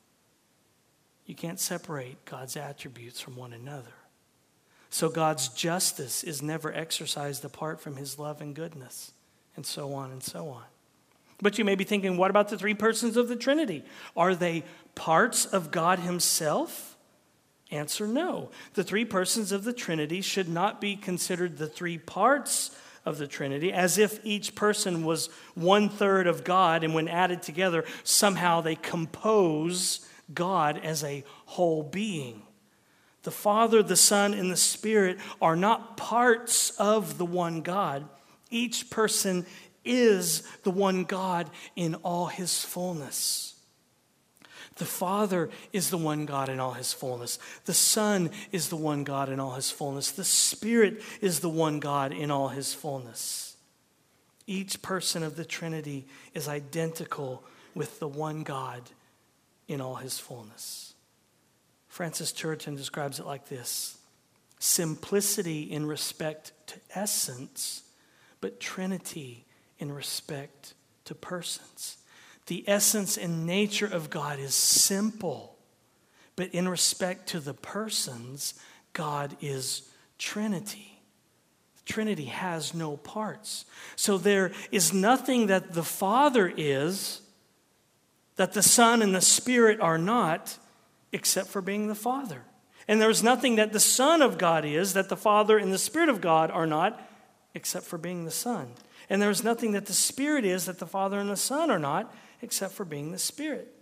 You 1.26 1.34
can't 1.34 1.60
separate 1.60 2.24
God's 2.24 2.56
attributes 2.56 3.20
from 3.20 3.36
one 3.36 3.52
another. 3.52 3.92
So 4.90 5.08
God's 5.08 5.48
justice 5.48 6.22
is 6.24 6.42
never 6.42 6.72
exercised 6.72 7.44
apart 7.44 7.80
from 7.80 7.96
his 7.96 8.18
love 8.18 8.40
and 8.40 8.54
goodness, 8.54 9.12
and 9.56 9.64
so 9.64 9.94
on 9.94 10.10
and 10.10 10.22
so 10.22 10.48
on. 10.48 10.64
But 11.40 11.58
you 11.58 11.64
may 11.64 11.74
be 11.74 11.84
thinking, 11.84 12.16
what 12.16 12.30
about 12.30 12.48
the 12.48 12.58
three 12.58 12.74
persons 12.74 13.16
of 13.16 13.28
the 13.28 13.36
Trinity? 13.36 13.84
Are 14.16 14.34
they 14.34 14.64
parts 14.94 15.46
of 15.46 15.70
God 15.70 15.98
himself? 15.98 16.91
Answer 17.72 18.06
no. 18.06 18.50
The 18.74 18.84
three 18.84 19.06
persons 19.06 19.50
of 19.50 19.64
the 19.64 19.72
Trinity 19.72 20.20
should 20.20 20.48
not 20.48 20.80
be 20.80 20.94
considered 20.94 21.56
the 21.56 21.66
three 21.66 21.96
parts 21.96 22.70
of 23.04 23.18
the 23.18 23.26
Trinity, 23.26 23.72
as 23.72 23.98
if 23.98 24.20
each 24.24 24.54
person 24.54 25.04
was 25.04 25.28
one 25.54 25.88
third 25.88 26.26
of 26.26 26.44
God, 26.44 26.84
and 26.84 26.94
when 26.94 27.08
added 27.08 27.42
together, 27.42 27.84
somehow 28.04 28.60
they 28.60 28.76
compose 28.76 30.06
God 30.32 30.78
as 30.84 31.02
a 31.02 31.24
whole 31.46 31.82
being. 31.82 32.42
The 33.22 33.30
Father, 33.30 33.82
the 33.82 33.96
Son, 33.96 34.34
and 34.34 34.50
the 34.50 34.56
Spirit 34.56 35.18
are 35.40 35.56
not 35.56 35.96
parts 35.96 36.70
of 36.78 37.18
the 37.18 37.24
one 37.24 37.62
God. 37.62 38.08
Each 38.50 38.90
person 38.90 39.46
is 39.84 40.42
the 40.62 40.70
one 40.70 41.04
God 41.04 41.50
in 41.74 41.94
all 41.96 42.26
his 42.26 42.64
fullness. 42.64 43.51
The 44.82 44.88
Father 44.88 45.48
is 45.72 45.90
the 45.90 45.96
one 45.96 46.26
God 46.26 46.48
in 46.48 46.58
all 46.58 46.72
his 46.72 46.92
fullness. 46.92 47.38
The 47.66 47.72
Son 47.72 48.30
is 48.50 48.68
the 48.68 48.74
one 48.74 49.04
God 49.04 49.28
in 49.28 49.38
all 49.38 49.52
his 49.52 49.70
fullness. 49.70 50.10
The 50.10 50.24
Spirit 50.24 51.00
is 51.20 51.38
the 51.38 51.48
one 51.48 51.78
God 51.78 52.10
in 52.10 52.32
all 52.32 52.48
his 52.48 52.74
fullness. 52.74 53.56
Each 54.44 54.82
person 54.82 55.22
of 55.22 55.36
the 55.36 55.44
Trinity 55.44 56.04
is 56.34 56.48
identical 56.48 57.44
with 57.76 58.00
the 58.00 58.08
one 58.08 58.42
God 58.42 58.82
in 59.68 59.80
all 59.80 59.94
his 59.94 60.18
fullness. 60.18 60.94
Francis 61.86 62.32
Turretin 62.32 62.76
describes 62.76 63.20
it 63.20 63.24
like 63.24 63.48
this 63.48 63.98
simplicity 64.58 65.62
in 65.62 65.86
respect 65.86 66.50
to 66.66 66.80
essence, 66.92 67.84
but 68.40 68.58
trinity 68.58 69.44
in 69.78 69.92
respect 69.92 70.74
to 71.04 71.14
persons. 71.14 71.98
The 72.46 72.64
essence 72.66 73.16
and 73.16 73.46
nature 73.46 73.86
of 73.86 74.10
God 74.10 74.38
is 74.38 74.54
simple, 74.54 75.56
but 76.36 76.50
in 76.52 76.68
respect 76.68 77.28
to 77.28 77.40
the 77.40 77.54
persons, 77.54 78.54
God 78.92 79.36
is 79.40 79.88
Trinity. 80.18 81.00
Trinity 81.84 82.26
has 82.26 82.74
no 82.74 82.96
parts. 82.96 83.64
So 83.96 84.18
there 84.18 84.52
is 84.70 84.92
nothing 84.92 85.46
that 85.48 85.72
the 85.72 85.82
Father 85.82 86.52
is 86.56 87.22
that 88.36 88.52
the 88.52 88.62
Son 88.62 89.02
and 89.02 89.14
the 89.14 89.20
Spirit 89.20 89.80
are 89.80 89.98
not, 89.98 90.56
except 91.12 91.48
for 91.48 91.60
being 91.60 91.88
the 91.88 91.94
Father. 91.94 92.42
And 92.88 93.00
there's 93.00 93.22
nothing 93.22 93.56
that 93.56 93.72
the 93.72 93.80
Son 93.80 94.22
of 94.22 94.38
God 94.38 94.64
is 94.64 94.94
that 94.94 95.08
the 95.08 95.16
Father 95.16 95.58
and 95.58 95.72
the 95.72 95.78
Spirit 95.78 96.08
of 96.08 96.20
God 96.20 96.50
are 96.50 96.66
not, 96.66 97.00
except 97.54 97.84
for 97.84 97.98
being 97.98 98.24
the 98.24 98.30
Son. 98.30 98.72
And 99.10 99.20
there's 99.20 99.44
nothing 99.44 99.72
that 99.72 99.86
the 99.86 99.92
Spirit 99.92 100.44
is 100.44 100.66
that 100.66 100.78
the 100.78 100.86
Father 100.86 101.18
and 101.18 101.28
the 101.28 101.36
Son 101.36 101.70
are 101.70 101.78
not, 101.78 102.12
except 102.42 102.74
for 102.74 102.84
being 102.84 103.12
the 103.12 103.18
Spirit. 103.18 103.72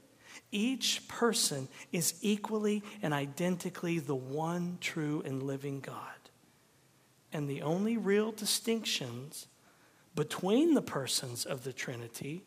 Each 0.52 1.06
person 1.08 1.68
is 1.92 2.14
equally 2.22 2.82
and 3.02 3.12
identically 3.14 3.98
the 3.98 4.14
one 4.14 4.78
true 4.80 5.22
and 5.24 5.42
living 5.42 5.80
God. 5.80 6.04
And 7.32 7.48
the 7.48 7.62
only 7.62 7.96
real 7.96 8.32
distinctions 8.32 9.46
between 10.14 10.74
the 10.74 10.82
persons 10.82 11.44
of 11.44 11.64
the 11.64 11.72
Trinity 11.72 12.44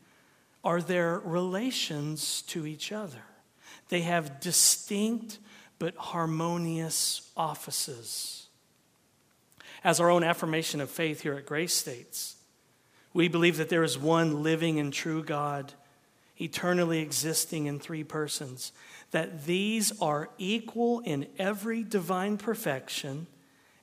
are 0.63 0.81
their 0.81 1.19
relations 1.19 2.41
to 2.43 2.65
each 2.65 2.91
other. 2.91 3.23
They 3.89 4.01
have 4.01 4.39
distinct 4.39 5.39
but 5.79 5.95
harmonious 5.95 7.31
offices. 7.35 8.47
As 9.83 9.99
our 9.99 10.09
own 10.09 10.23
affirmation 10.23 10.79
of 10.79 10.89
faith 10.89 11.21
here 11.21 11.33
at 11.33 11.45
Grace 11.45 11.73
states, 11.73 12.37
we 13.13 13.27
believe 13.27 13.57
that 13.57 13.69
there 13.69 13.83
is 13.83 13.97
one 13.97 14.43
living 14.43 14.79
and 14.79 14.91
true 14.91 15.23
God, 15.23 15.73
eternally 16.43 16.99
existing 16.99 17.65
in 17.65 17.79
three 17.79 18.03
persons, 18.03 18.71
that 19.11 19.45
these 19.45 19.99
are 20.01 20.29
equal 20.37 20.99
in 20.99 21.27
every 21.39 21.83
divine 21.83 22.37
perfection, 22.37 23.27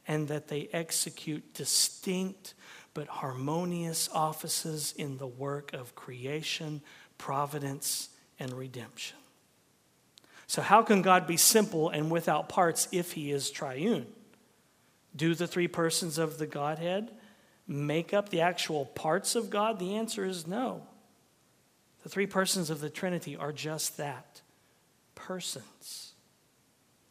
and 0.07 0.29
that 0.29 0.49
they 0.49 0.69
execute 0.73 1.55
distinct 1.55 2.55
but 2.95 3.07
harmonious 3.09 4.09
offices 4.13 4.93
in 4.97 5.19
the 5.19 5.27
work 5.27 5.73
of 5.73 5.95
creation, 5.95 6.83
providence, 7.19 8.09
and 8.39 8.53
redemption. 8.53 9.17
So, 10.47 10.63
how 10.63 10.83
can 10.83 11.03
God 11.03 11.29
be 11.29 11.37
simple 11.37 11.91
and 11.91 12.11
without 12.11 12.49
parts 12.49 12.89
if 12.91 13.13
he 13.13 13.31
is 13.31 13.51
triune? 13.51 14.07
Do 15.15 15.35
the 15.35 15.47
three 15.47 15.69
persons 15.69 16.19
of 16.19 16.39
the 16.39 16.47
Godhead 16.47 17.13
make 17.69 18.13
up 18.13 18.31
the 18.31 18.41
actual 18.41 18.87
parts 18.87 19.37
of 19.37 19.49
God? 19.49 19.79
The 19.79 19.95
answer 19.95 20.25
is 20.25 20.49
no. 20.49 20.83
The 22.03 22.09
three 22.09 22.27
persons 22.27 22.71
of 22.71 22.81
the 22.81 22.91
Trinity 22.91 23.37
are 23.37 23.53
just 23.53 23.97
that 23.97 24.41
persons, 25.15 26.13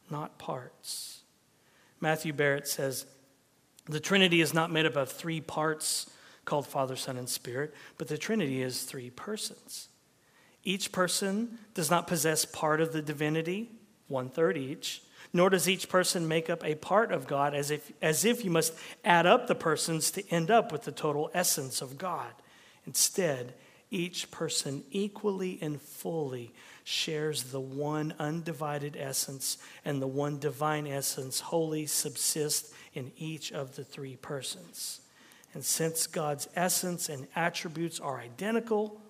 not 0.09 0.39
parts. 0.39 1.21
Matthew 2.01 2.33
Barrett 2.33 2.67
says 2.67 3.05
the 3.85 3.99
Trinity 3.99 4.41
is 4.41 4.53
not 4.53 4.71
made 4.71 4.85
up 4.85 4.95
of 4.95 5.11
three 5.11 5.41
parts 5.41 6.09
called 6.45 6.65
Father, 6.65 6.95
Son, 6.95 7.17
and 7.17 7.29
Spirit, 7.29 7.73
but 7.97 8.07
the 8.07 8.17
Trinity 8.17 8.61
is 8.61 8.83
three 8.83 9.11
persons. 9.11 9.89
Each 10.63 10.91
person 10.91 11.59
does 11.73 11.89
not 11.91 12.07
possess 12.07 12.45
part 12.45 12.81
of 12.81 12.91
the 12.91 13.01
divinity, 13.01 13.69
one 14.07 14.29
third 14.29 14.57
each, 14.57 15.01
nor 15.31 15.49
does 15.49 15.69
each 15.69 15.89
person 15.89 16.27
make 16.27 16.49
up 16.49 16.65
a 16.65 16.75
part 16.75 17.11
of 17.11 17.27
God 17.27 17.53
as 17.53 17.69
if, 17.69 17.91
as 18.01 18.25
if 18.25 18.43
you 18.43 18.49
must 18.49 18.73
add 19.05 19.27
up 19.27 19.47
the 19.47 19.55
persons 19.55 20.09
to 20.11 20.27
end 20.29 20.49
up 20.49 20.71
with 20.71 20.83
the 20.83 20.91
total 20.91 21.29
essence 21.33 21.81
of 21.81 21.97
God. 21.97 22.33
Instead, 22.85 23.53
each 23.91 24.29
person 24.31 24.83
equally 24.91 25.57
and 25.61 25.81
fully 25.81 26.53
shares 26.83 27.43
the 27.43 27.59
one 27.59 28.13
undivided 28.19 28.95
essence, 28.99 29.57
and 29.85 30.01
the 30.01 30.07
one 30.07 30.39
divine 30.39 30.87
essence 30.87 31.39
wholly 31.39 31.85
subsists 31.85 32.73
in 32.93 33.11
each 33.17 33.51
of 33.51 33.75
the 33.75 33.83
three 33.83 34.15
persons. 34.15 35.01
And 35.53 35.63
since 35.63 36.07
God's 36.07 36.47
essence 36.55 37.09
and 37.09 37.27
attributes 37.35 37.99
are 37.99 38.19
identical, 38.19 39.01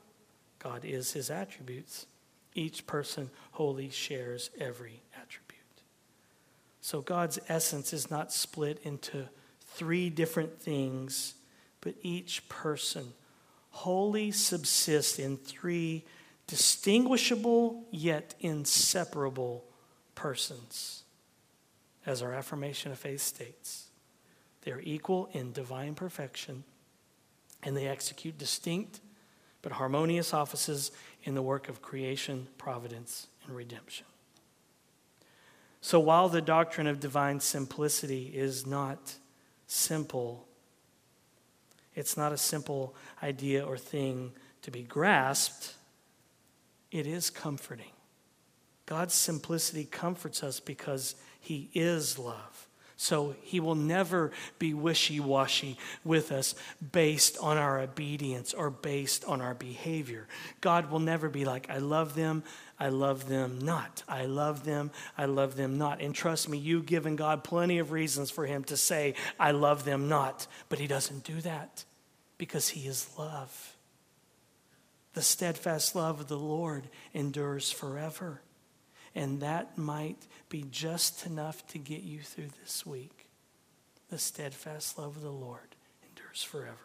God 0.59 0.83
is 0.85 1.13
his 1.13 1.29
attributes. 1.29 2.05
Each 2.53 2.85
person 2.87 3.29
wholly 3.51 3.89
shares 3.89 4.49
every 4.59 5.01
attribute. 5.13 5.59
So 6.81 7.01
God's 7.01 7.39
essence 7.47 7.93
is 7.93 8.09
not 8.09 8.33
split 8.33 8.79
into 8.83 9.27
three 9.61 10.09
different 10.09 10.59
things, 10.61 11.35
but 11.81 11.95
each 12.01 12.47
person 12.49 13.13
wholly 13.69 14.31
subsists 14.31 15.19
in 15.19 15.37
three 15.37 16.05
distinguishable 16.47 17.85
yet 17.91 18.35
inseparable 18.39 19.63
persons. 20.15 21.03
As 22.05 22.21
our 22.21 22.33
affirmation 22.33 22.91
of 22.91 22.97
faith 22.97 23.21
states, 23.21 23.87
they 24.61 24.71
are 24.71 24.81
equal 24.83 25.29
in 25.31 25.51
divine 25.51 25.95
perfection, 25.95 26.63
and 27.63 27.77
they 27.77 27.87
execute 27.87 28.37
distinct 28.37 28.99
but 29.61 29.73
harmonious 29.73 30.33
offices 30.33 30.91
in 31.23 31.35
the 31.35 31.41
work 31.41 31.69
of 31.69 31.81
creation, 31.81 32.47
providence, 32.57 33.27
and 33.45 33.55
redemption. 33.55 34.05
So 35.81 35.99
while 35.99 36.29
the 36.29 36.41
doctrine 36.41 36.87
of 36.87 36.99
divine 36.99 37.39
simplicity 37.39 38.31
is 38.33 38.65
not 38.65 39.15
simple, 39.67 40.47
it's 41.99 42.15
not 42.15 42.31
a 42.31 42.37
simple 42.37 42.95
idea 43.21 43.65
or 43.65 43.77
thing 43.77 44.31
to 44.61 44.71
be 44.71 44.83
grasped, 44.83 45.75
it 46.91 47.05
is 47.05 47.29
comforting. 47.29 47.91
God's 48.85 49.13
simplicity 49.13 49.85
comforts 49.85 50.41
us 50.41 50.59
because 50.59 51.15
He 51.39 51.69
is 51.73 52.17
love. 52.17 52.67
So 53.01 53.33
he 53.43 53.61
will 53.61 53.75
never 53.75 54.31
be 54.59 54.73
wishy 54.73 55.21
washy 55.21 55.77
with 56.03 56.33
us 56.33 56.53
based 56.91 57.37
on 57.37 57.57
our 57.57 57.79
obedience 57.79 58.53
or 58.53 58.69
based 58.69 59.23
on 59.23 59.39
our 59.39 59.53
behavior. 59.53 60.27
God 60.59 60.91
will 60.91 60.99
never 60.99 61.29
be 61.29 61.45
like, 61.45 61.69
I 61.69 61.77
love 61.77 62.13
them, 62.13 62.43
I 62.77 62.89
love 62.89 63.29
them 63.29 63.57
not. 63.59 64.03
I 64.05 64.25
love 64.25 64.65
them, 64.65 64.91
I 65.17 65.25
love 65.25 65.55
them 65.55 65.77
not. 65.77 66.01
And 66.01 66.13
trust 66.13 66.49
me, 66.49 66.57
you've 66.57 66.87
given 66.87 67.15
God 67.15 67.41
plenty 67.41 67.79
of 67.79 67.93
reasons 67.93 68.31
for 68.31 68.45
him 68.45 68.65
to 68.65 68.75
say, 68.75 69.13
I 69.39 69.51
love 69.51 69.85
them 69.85 70.09
not. 70.09 70.45
But 70.67 70.79
he 70.79 70.87
doesn't 70.87 71.23
do 71.23 71.39
that 71.39 71.85
because 72.39 72.69
he 72.69 72.87
is 72.87 73.07
love. 73.19 73.75
The 75.13 75.21
steadfast 75.21 75.95
love 75.95 76.21
of 76.21 76.27
the 76.27 76.39
Lord 76.39 76.87
endures 77.13 77.69
forever. 77.69 78.41
And 79.13 79.41
that 79.41 79.77
might 79.77 80.25
be 80.49 80.65
just 80.71 81.25
enough 81.27 81.67
to 81.67 81.77
get 81.77 82.01
you 82.01 82.21
through 82.21 82.49
this 82.63 82.85
week. 82.85 83.27
The 84.09 84.17
steadfast 84.17 84.97
love 84.97 85.17
of 85.17 85.21
the 85.21 85.29
Lord 85.29 85.75
endures 86.07 86.41
forever. 86.41 86.77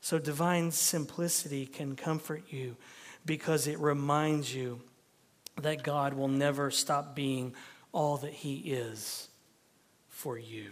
So, 0.00 0.18
divine 0.18 0.72
simplicity 0.72 1.66
can 1.66 1.94
comfort 1.94 2.44
you 2.48 2.76
because 3.24 3.68
it 3.68 3.78
reminds 3.78 4.52
you 4.52 4.80
that 5.60 5.84
God 5.84 6.14
will 6.14 6.28
never 6.28 6.70
stop 6.70 7.14
being 7.14 7.54
all 7.92 8.16
that 8.16 8.32
He 8.32 8.56
is 8.56 9.28
for 10.08 10.38
you. 10.38 10.70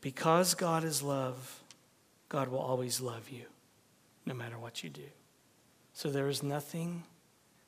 Because 0.00 0.54
God 0.54 0.84
is 0.84 1.02
love, 1.02 1.62
God 2.28 2.48
will 2.48 2.58
always 2.58 3.00
love 3.00 3.30
you, 3.30 3.44
no 4.26 4.34
matter 4.34 4.58
what 4.58 4.84
you 4.84 4.90
do. 4.90 5.10
So, 5.92 6.10
there 6.10 6.28
is 6.28 6.42
nothing 6.42 7.04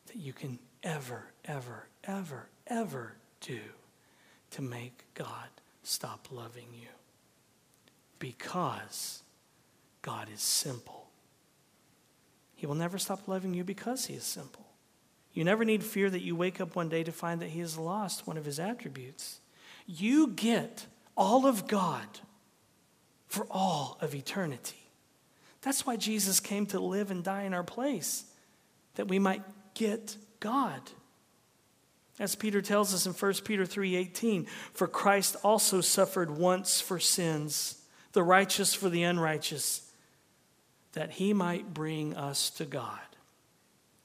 that 0.07 0.17
you 0.17 0.33
can 0.33 0.59
ever, 0.83 1.33
ever, 1.45 1.89
ever, 2.05 2.49
ever 2.67 3.15
do 3.41 3.61
to 4.53 4.63
make 4.63 5.05
God 5.15 5.49
stop 5.83 6.29
loving 6.31 6.69
you. 6.73 6.89
Because 8.19 9.23
God 10.03 10.29
is 10.33 10.41
simple. 10.41 11.09
He 12.55 12.67
will 12.67 12.75
never 12.75 12.99
stop 12.99 13.27
loving 13.27 13.55
you 13.55 13.65
because 13.65 14.07
He 14.07 14.15
is 14.15 14.25
simple. 14.25 14.67
You 15.33 15.45
never 15.45 15.65
need 15.65 15.83
fear 15.83 16.11
that 16.11 16.23
you 16.23 16.37
wake 16.37 16.61
up 16.61 16.77
one 16.77 16.89
day 16.89 17.03
to 17.05 17.13
find 17.13 17.41
that 17.41 17.51
He 17.51 17.61
has 17.61 17.79
lost 17.79 18.27
one 18.27 18.37
of 18.37 18.45
His 18.45 18.59
attributes. 18.59 19.41
You 19.87 20.29
get 20.29 20.87
all 21.17 21.47
of 21.47 21.67
God 21.67 22.07
for 23.31 23.47
all 23.49 23.97
of 24.01 24.13
eternity. 24.13 24.91
That's 25.63 25.87
why 25.87 25.97
Jesus 25.97 26.41
came 26.41 26.67
to 26.67 26.81
live 26.81 27.13
and 27.13 27.23
die 27.23 27.45
in 27.45 27.55
our 27.55 27.63
place, 27.63 28.25
that 28.97 29.07
we 29.07 29.21
might 29.21 29.43
get 29.75 30.17
God. 30.41 30.83
As 32.19 32.35
Peter 32.35 32.61
tells 32.61 32.93
us 32.93 33.07
in 33.07 33.13
1 33.13 33.45
Peter 33.45 33.65
3:18, 33.65 34.47
for 34.75 34.89
Christ 34.89 35.37
also 35.45 35.81
suffered 35.81 36.31
once 36.31 36.81
for 36.81 36.99
sins, 36.99 37.77
the 38.13 38.25
righteous 38.25 38.75
for 38.75 38.89
the 38.89 39.05
unrighteous, 39.05 39.83
that 40.93 41.13
he 41.13 41.33
might 41.33 41.73
bring 41.73 42.17
us 42.17 42.51
to 42.51 42.65
God, 42.65 42.99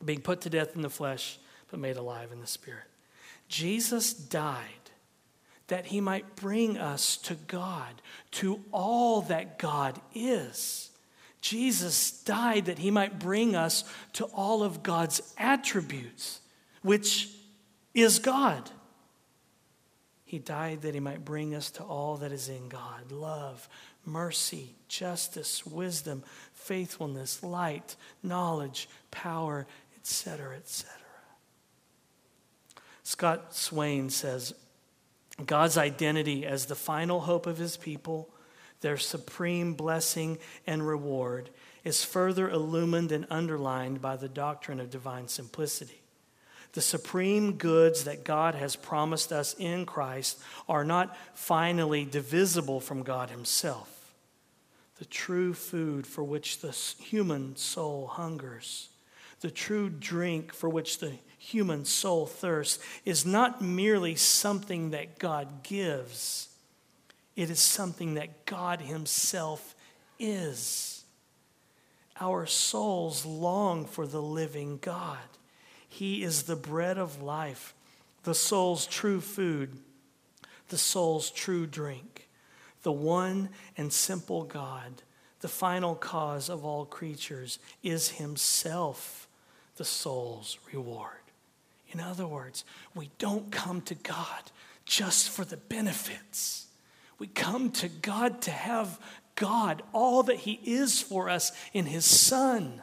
being 0.03 0.21
put 0.21 0.41
to 0.41 0.51
death 0.51 0.75
in 0.75 0.83
the 0.83 0.89
flesh, 0.89 1.39
but 1.71 1.79
made 1.79 1.97
alive 1.97 2.31
in 2.31 2.41
the 2.41 2.47
spirit. 2.47 2.85
Jesus 3.47 4.13
died 4.13 4.84
that 5.67 5.87
he 5.87 5.99
might 6.01 6.35
bring 6.35 6.77
us 6.77 7.17
to 7.17 7.35
God, 7.47 8.01
to 8.31 8.61
all 8.71 9.21
that 9.23 9.57
God 9.57 9.99
is. 10.13 10.91
Jesus 11.41 12.11
died 12.23 12.65
that 12.65 12.79
he 12.79 12.91
might 12.91 13.19
bring 13.19 13.55
us 13.55 13.83
to 14.13 14.25
all 14.25 14.63
of 14.63 14.83
God's 14.83 15.21
attributes, 15.37 16.41
which 16.81 17.29
is 17.93 18.19
God. 18.19 18.69
He 20.25 20.39
died 20.39 20.81
that 20.81 20.93
he 20.93 20.99
might 20.99 21.23
bring 21.23 21.53
us 21.53 21.69
to 21.71 21.83
all 21.83 22.17
that 22.17 22.31
is 22.31 22.49
in 22.49 22.67
God 22.67 23.11
love, 23.11 23.69
mercy, 24.05 24.75
justice, 24.87 25.65
wisdom, 25.65 26.23
faithfulness, 26.53 27.43
light, 27.43 27.95
knowledge, 28.23 28.89
power, 29.11 29.67
etc., 29.97 30.57
etc. 30.57 30.91
Scott 33.03 33.55
Swain 33.55 34.09
says 34.09 34.55
God's 35.43 35.77
identity 35.77 36.45
as 36.45 36.65
the 36.65 36.75
final 36.75 37.21
hope 37.21 37.45
of 37.45 37.57
his 37.57 37.77
people 37.77 38.29
their 38.85 38.97
supreme 38.97 39.73
blessing 39.73 40.37
and 40.67 40.85
reward, 40.85 41.49
is 41.83 42.03
further 42.03 42.49
illumined 42.49 43.11
and 43.11 43.25
underlined 43.31 43.99
by 43.99 44.15
the 44.15 44.29
doctrine 44.29 44.79
of 44.79 44.91
divine 44.91 45.27
simplicity. 45.27 46.01
The 46.73 46.81
supreme 46.81 47.53
goods 47.53 48.03
that 48.03 48.23
God 48.23 48.53
has 48.53 48.75
promised 48.75 49.31
us 49.31 49.55
in 49.57 49.87
Christ 49.87 50.39
are 50.67 50.83
not 50.83 51.17
finally 51.33 52.05
divisible 52.05 52.79
from 52.79 53.01
God 53.01 53.29
Himself. 53.31 54.13
The 54.99 55.05
true 55.05 55.55
food 55.55 56.05
for 56.05 56.23
which 56.23 56.59
the 56.59 56.71
human 56.99 57.55
soul 57.55 58.05
hungers, 58.05 58.89
the 59.41 59.49
true 59.49 59.89
drink 59.89 60.53
for 60.53 60.69
which 60.69 60.99
the 60.99 61.13
human 61.45 61.85
soul 61.85 62.25
thirsts, 62.25 62.83
is 63.05 63.25
not 63.25 63.61
merely 63.61 64.15
something 64.15 64.91
that 64.91 65.19
God 65.19 65.63
gives 65.63 66.49
it 67.35 67.49
is 67.49 67.59
something 67.59 68.13
that 68.13 68.45
God 68.45 68.81
Himself 68.81 69.75
is. 70.19 71.03
Our 72.19 72.45
souls 72.45 73.25
long 73.25 73.85
for 73.85 74.07
the 74.07 74.21
living 74.21 74.79
God. 74.81 75.17
He 75.87 76.23
is 76.23 76.43
the 76.43 76.55
bread 76.55 76.97
of 76.97 77.21
life, 77.21 77.73
the 78.23 78.35
soul's 78.35 78.85
true 78.85 79.21
food, 79.21 79.77
the 80.69 80.77
soul's 80.77 81.29
true 81.29 81.67
drink, 81.67 82.29
the 82.83 82.91
one 82.91 83.49
and 83.77 83.91
simple 83.91 84.43
God, 84.43 85.01
the 85.41 85.47
final 85.47 85.95
cause 85.95 86.49
of 86.49 86.65
all 86.65 86.85
creatures, 86.85 87.59
is 87.83 88.11
Himself 88.11 89.27
the 89.75 89.85
soul's 89.85 90.57
reward. 90.71 91.24
In 91.95 92.01
other 92.01 92.27
words, 92.27 92.65
we 92.93 93.09
don't 93.19 93.53
come 93.53 93.79
to 93.83 93.95
God 93.95 94.51
just 94.83 95.29
for 95.29 95.45
the 95.45 95.55
benefits. 95.55 96.67
We 97.19 97.27
come 97.27 97.71
to 97.71 97.87
God 97.87 98.41
to 98.41 98.51
have 98.51 98.99
God, 99.35 99.81
all 99.93 100.23
that 100.23 100.35
He 100.35 100.59
is 100.65 101.01
for 101.01 101.29
us 101.29 101.53
in 101.71 101.85
His 101.85 102.03
Son. 102.03 102.81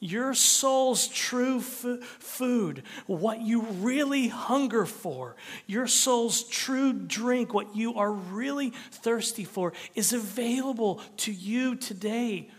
Your 0.00 0.34
soul's 0.34 1.06
true 1.06 1.58
f- 1.58 2.02
food, 2.18 2.82
what 3.06 3.42
you 3.42 3.62
really 3.62 4.26
hunger 4.26 4.86
for, 4.86 5.36
your 5.68 5.86
soul's 5.86 6.42
true 6.42 6.92
drink, 6.92 7.54
what 7.54 7.76
you 7.76 7.94
are 7.94 8.10
really 8.10 8.70
thirsty 8.90 9.44
for, 9.44 9.72
is 9.94 10.12
available 10.12 11.00
to 11.18 11.32
you 11.32 11.76
today 11.76 12.50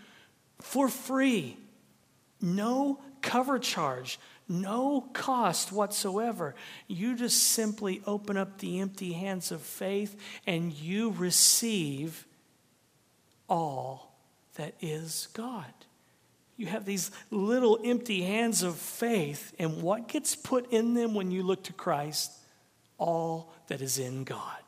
for 0.62 0.88
free. 0.88 1.58
No 2.40 3.02
cover 3.22 3.60
charge, 3.60 4.18
no 4.52 5.02
cost 5.14 5.72
whatsoever. 5.72 6.54
You 6.88 7.16
just 7.16 7.42
simply 7.42 8.02
open 8.06 8.38
up 8.38 8.60
the 8.60 8.80
empty 8.82 9.14
hands 9.14 9.52
of 9.52 9.62
faith 9.62 10.16
and 10.46 10.74
you 10.74 11.12
receive 11.12 12.26
all 13.48 14.16
that 14.56 14.76
is 14.82 15.28
God. 15.34 15.74
You 16.58 16.68
have 16.68 16.86
these 16.86 17.10
little 17.32 17.80
empty 17.84 18.22
hands 18.22 18.62
of 18.62 18.76
faith, 18.76 19.52
and 19.58 19.82
what 19.82 20.08
gets 20.08 20.36
put 20.36 20.72
in 20.72 20.94
them 20.94 21.16
when 21.16 21.32
you 21.32 21.42
look 21.42 21.64
to 21.64 21.74
Christ? 21.74 22.32
All 23.00 23.52
that 23.68 23.82
is 23.82 23.98
in 23.98 24.24
God. 24.26 24.62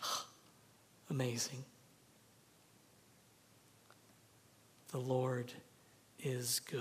Amazing. 1.10 1.64
The 4.92 4.98
Lord 4.98 5.52
is 6.20 6.60
good. 6.60 6.80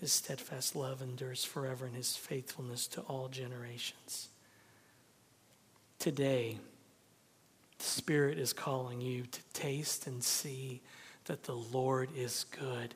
His 0.00 0.12
steadfast 0.12 0.74
love 0.74 1.02
endures 1.02 1.44
forever, 1.44 1.84
and 1.84 1.94
his 1.94 2.16
faithfulness 2.16 2.86
to 2.88 3.02
all 3.02 3.28
generations. 3.28 4.28
Today, 5.98 6.58
the 7.78 7.84
Spirit 7.84 8.38
is 8.38 8.54
calling 8.54 9.02
you 9.02 9.24
to 9.24 9.40
taste 9.52 10.06
and 10.06 10.24
see 10.24 10.80
that 11.26 11.42
the 11.44 11.54
Lord 11.54 12.08
is 12.16 12.46
good. 12.58 12.94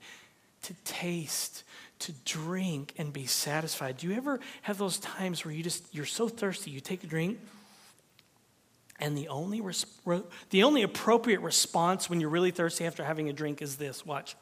To 0.63 0.75
taste, 0.85 1.63
to 1.99 2.13
drink, 2.25 2.95
and 2.97 3.13
be 3.13 3.27
satisfied. 3.27 3.99
Do 3.99 4.07
you 4.07 4.15
ever 4.15 4.41
have 4.63 4.79
those 4.79 4.97
times 4.99 5.45
where 5.45 5.53
you 5.53 5.63
just, 5.63 5.95
you're 5.95 6.07
so 6.07 6.27
thirsty, 6.27 6.71
you 6.71 6.81
take 6.81 7.05
a 7.05 7.07
drink, 7.07 7.39
And 9.01 9.19
the 9.19 9.29
only, 9.29 9.61
res- 9.61 9.87
the 10.51 10.63
only 10.63 10.83
appropriate 10.83 11.41
response 11.41 12.09
when 12.09 12.21
you're 12.21 12.31
really 12.31 12.53
thirsty 12.53 12.87
after 12.87 13.05
having 13.05 13.29
a 13.29 13.33
drink 13.33 13.61
is 13.61 13.77
this 13.77 14.07
watch. 14.07 14.37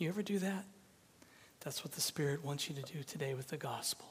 You 0.00 0.08
ever 0.08 0.22
do 0.22 0.38
that? 0.38 0.64
That's 1.60 1.84
what 1.84 1.92
the 1.92 2.00
Spirit 2.00 2.42
wants 2.44 2.68
you 2.68 2.74
to 2.74 2.82
do 2.82 3.02
today 3.02 3.34
with 3.34 3.48
the 3.48 3.58
gospel. 3.58 4.06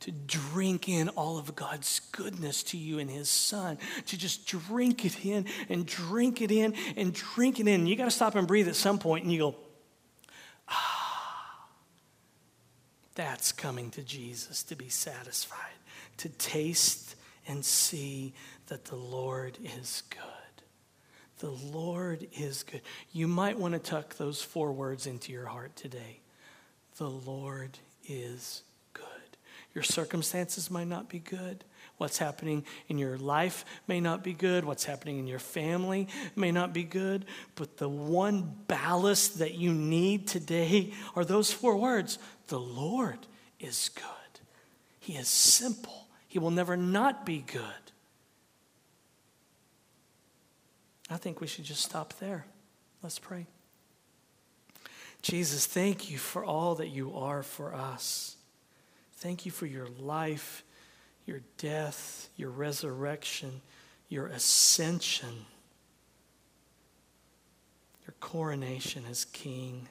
To 0.00 0.10
drink 0.10 0.88
in 0.88 1.08
all 1.10 1.38
of 1.38 1.56
God's 1.56 2.00
goodness 2.12 2.62
to 2.64 2.76
you 2.76 2.98
and 2.98 3.08
His 3.08 3.30
Son. 3.30 3.78
To 4.06 4.18
just 4.18 4.46
drink 4.46 5.04
it 5.06 5.24
in 5.24 5.46
and 5.70 5.86
drink 5.86 6.42
it 6.42 6.50
in 6.50 6.74
and 6.96 7.14
drink 7.14 7.60
it 7.60 7.66
in. 7.66 7.86
You 7.86 7.96
got 7.96 8.04
to 8.04 8.10
stop 8.10 8.34
and 8.34 8.46
breathe 8.46 8.68
at 8.68 8.76
some 8.76 8.98
point 8.98 9.24
and 9.24 9.32
you 9.32 9.38
go, 9.38 9.54
ah, 10.68 11.68
that's 13.14 13.52
coming 13.52 13.90
to 13.92 14.02
Jesus 14.02 14.62
to 14.64 14.76
be 14.76 14.90
satisfied 14.90 15.72
to 16.18 16.28
taste 16.28 17.16
and 17.48 17.64
see 17.64 18.32
that 18.66 18.84
the 18.84 18.96
Lord 18.96 19.58
is 19.78 20.02
good. 20.10 20.41
The 21.42 21.50
Lord 21.50 22.28
is 22.38 22.62
good. 22.62 22.82
You 23.10 23.26
might 23.26 23.58
want 23.58 23.74
to 23.74 23.80
tuck 23.80 24.14
those 24.14 24.40
four 24.40 24.70
words 24.70 25.08
into 25.08 25.32
your 25.32 25.46
heart 25.46 25.74
today. 25.74 26.20
The 26.98 27.10
Lord 27.10 27.80
is 28.08 28.62
good. 28.92 29.06
Your 29.74 29.82
circumstances 29.82 30.70
might 30.70 30.86
not 30.86 31.08
be 31.08 31.18
good. 31.18 31.64
What's 31.96 32.18
happening 32.18 32.64
in 32.86 32.96
your 32.96 33.18
life 33.18 33.64
may 33.88 33.98
not 33.98 34.22
be 34.22 34.34
good. 34.34 34.64
What's 34.64 34.84
happening 34.84 35.18
in 35.18 35.26
your 35.26 35.40
family 35.40 36.06
may 36.36 36.52
not 36.52 36.72
be 36.72 36.84
good. 36.84 37.24
But 37.56 37.76
the 37.76 37.88
one 37.88 38.54
ballast 38.68 39.40
that 39.40 39.54
you 39.54 39.72
need 39.72 40.28
today 40.28 40.92
are 41.16 41.24
those 41.24 41.52
four 41.52 41.76
words 41.76 42.20
The 42.46 42.60
Lord 42.60 43.18
is 43.58 43.90
good. 43.96 44.40
He 45.00 45.14
is 45.14 45.26
simple. 45.26 46.06
He 46.28 46.38
will 46.38 46.52
never 46.52 46.76
not 46.76 47.26
be 47.26 47.38
good. 47.40 47.91
I 51.12 51.16
think 51.18 51.40
we 51.40 51.46
should 51.46 51.64
just 51.64 51.82
stop 51.82 52.14
there. 52.20 52.46
Let's 53.02 53.18
pray. 53.18 53.46
Jesus, 55.20 55.66
thank 55.66 56.10
you 56.10 56.16
for 56.16 56.44
all 56.44 56.76
that 56.76 56.88
you 56.88 57.14
are 57.14 57.42
for 57.42 57.74
us. 57.74 58.36
Thank 59.16 59.44
you 59.44 59.52
for 59.52 59.66
your 59.66 59.86
life, 60.00 60.64
your 61.26 61.40
death, 61.58 62.28
your 62.36 62.50
resurrection, 62.50 63.60
your 64.08 64.26
ascension, 64.26 65.46
your 68.06 68.14
coronation 68.20 69.04
as 69.08 69.26
king, 69.26 69.88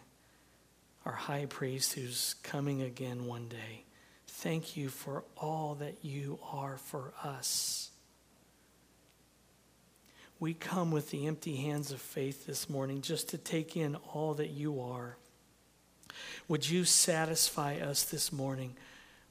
our 1.06 1.14
high 1.14 1.46
priest 1.46 1.94
who's 1.94 2.36
coming 2.42 2.82
again 2.82 3.26
one 3.26 3.48
day. 3.48 3.86
Thank 4.28 4.76
you 4.76 4.90
for 4.90 5.24
all 5.38 5.76
that 5.76 5.98
you 6.02 6.40
are 6.52 6.78
for 6.78 7.14
us. 7.24 7.91
We 10.42 10.56
come 10.56 10.90
with 10.90 11.12
the 11.12 11.28
empty 11.28 11.56
hands 11.58 11.92
of 11.92 12.02
faith 12.02 12.48
this 12.48 12.68
morning 12.68 13.02
just 13.02 13.30
to 13.30 13.38
take 13.38 13.78
in 13.78 13.96
all 14.12 14.34
that 14.34 14.50
you 14.50 14.82
are. 14.82 15.16
Would 16.48 16.68
you 16.68 16.84
satisfy 16.84 17.76
us 17.76 18.06
this 18.06 18.34
morning 18.34 18.76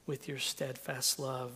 with 0.07 0.29
your 0.29 0.39
steadfast 0.39 1.19
love 1.19 1.51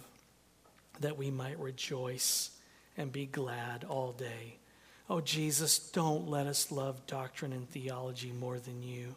that 1.00 1.18
we 1.18 1.32
might 1.32 1.58
rejoice 1.58 2.50
and 2.98 3.14
be 3.14 3.28
glad 3.28 3.86
all 3.86 4.12
day? 4.12 4.58
Oh, 5.10 5.22
Jesus, 5.22 5.80
don't 5.80 6.28
let 6.28 6.48
us 6.48 6.70
love 6.70 7.08
doctrine 7.08 7.54
and 7.54 7.70
theology 7.70 8.34
more 8.34 8.60
than 8.60 8.84
you. 8.84 9.16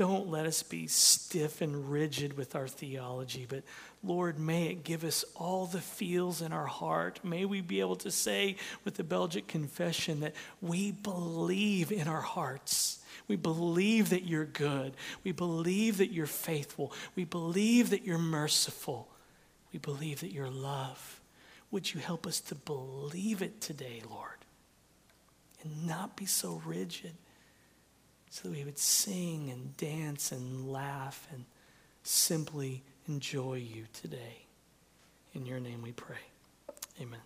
Don't 0.00 0.30
let 0.30 0.46
us 0.46 0.62
be 0.62 0.86
stiff 0.86 1.60
and 1.60 1.92
rigid 1.92 2.38
with 2.38 2.56
our 2.56 2.66
theology, 2.66 3.44
but 3.46 3.64
Lord, 4.02 4.38
may 4.38 4.68
it 4.68 4.82
give 4.82 5.04
us 5.04 5.26
all 5.36 5.66
the 5.66 5.82
feels 5.82 6.40
in 6.40 6.54
our 6.54 6.64
heart. 6.64 7.20
May 7.22 7.44
we 7.44 7.60
be 7.60 7.80
able 7.80 7.96
to 7.96 8.10
say 8.10 8.56
with 8.82 8.94
the 8.94 9.04
Belgic 9.04 9.46
Confession 9.46 10.20
that 10.20 10.34
we 10.62 10.90
believe 10.90 11.92
in 11.92 12.08
our 12.08 12.22
hearts. 12.22 13.00
We 13.28 13.36
believe 13.36 14.08
that 14.08 14.24
you're 14.24 14.46
good. 14.46 14.94
We 15.22 15.32
believe 15.32 15.98
that 15.98 16.14
you're 16.14 16.24
faithful. 16.24 16.94
We 17.14 17.26
believe 17.26 17.90
that 17.90 18.06
you're 18.06 18.16
merciful. 18.16 19.06
We 19.70 19.80
believe 19.80 20.20
that 20.20 20.32
you're 20.32 20.48
love. 20.48 21.20
Would 21.72 21.92
you 21.92 22.00
help 22.00 22.26
us 22.26 22.40
to 22.40 22.54
believe 22.54 23.42
it 23.42 23.60
today, 23.60 24.00
Lord, 24.08 24.46
and 25.62 25.86
not 25.86 26.16
be 26.16 26.24
so 26.24 26.62
rigid? 26.64 27.12
So 28.30 28.48
that 28.48 28.56
we 28.56 28.64
would 28.64 28.78
sing 28.78 29.50
and 29.50 29.76
dance 29.76 30.32
and 30.32 30.70
laugh 30.70 31.26
and 31.32 31.44
simply 32.02 32.82
enjoy 33.08 33.54
you 33.54 33.86
today. 33.92 34.46
In 35.34 35.46
your 35.46 35.60
name 35.60 35.82
we 35.82 35.92
pray. 35.92 36.16
Amen. 37.00 37.20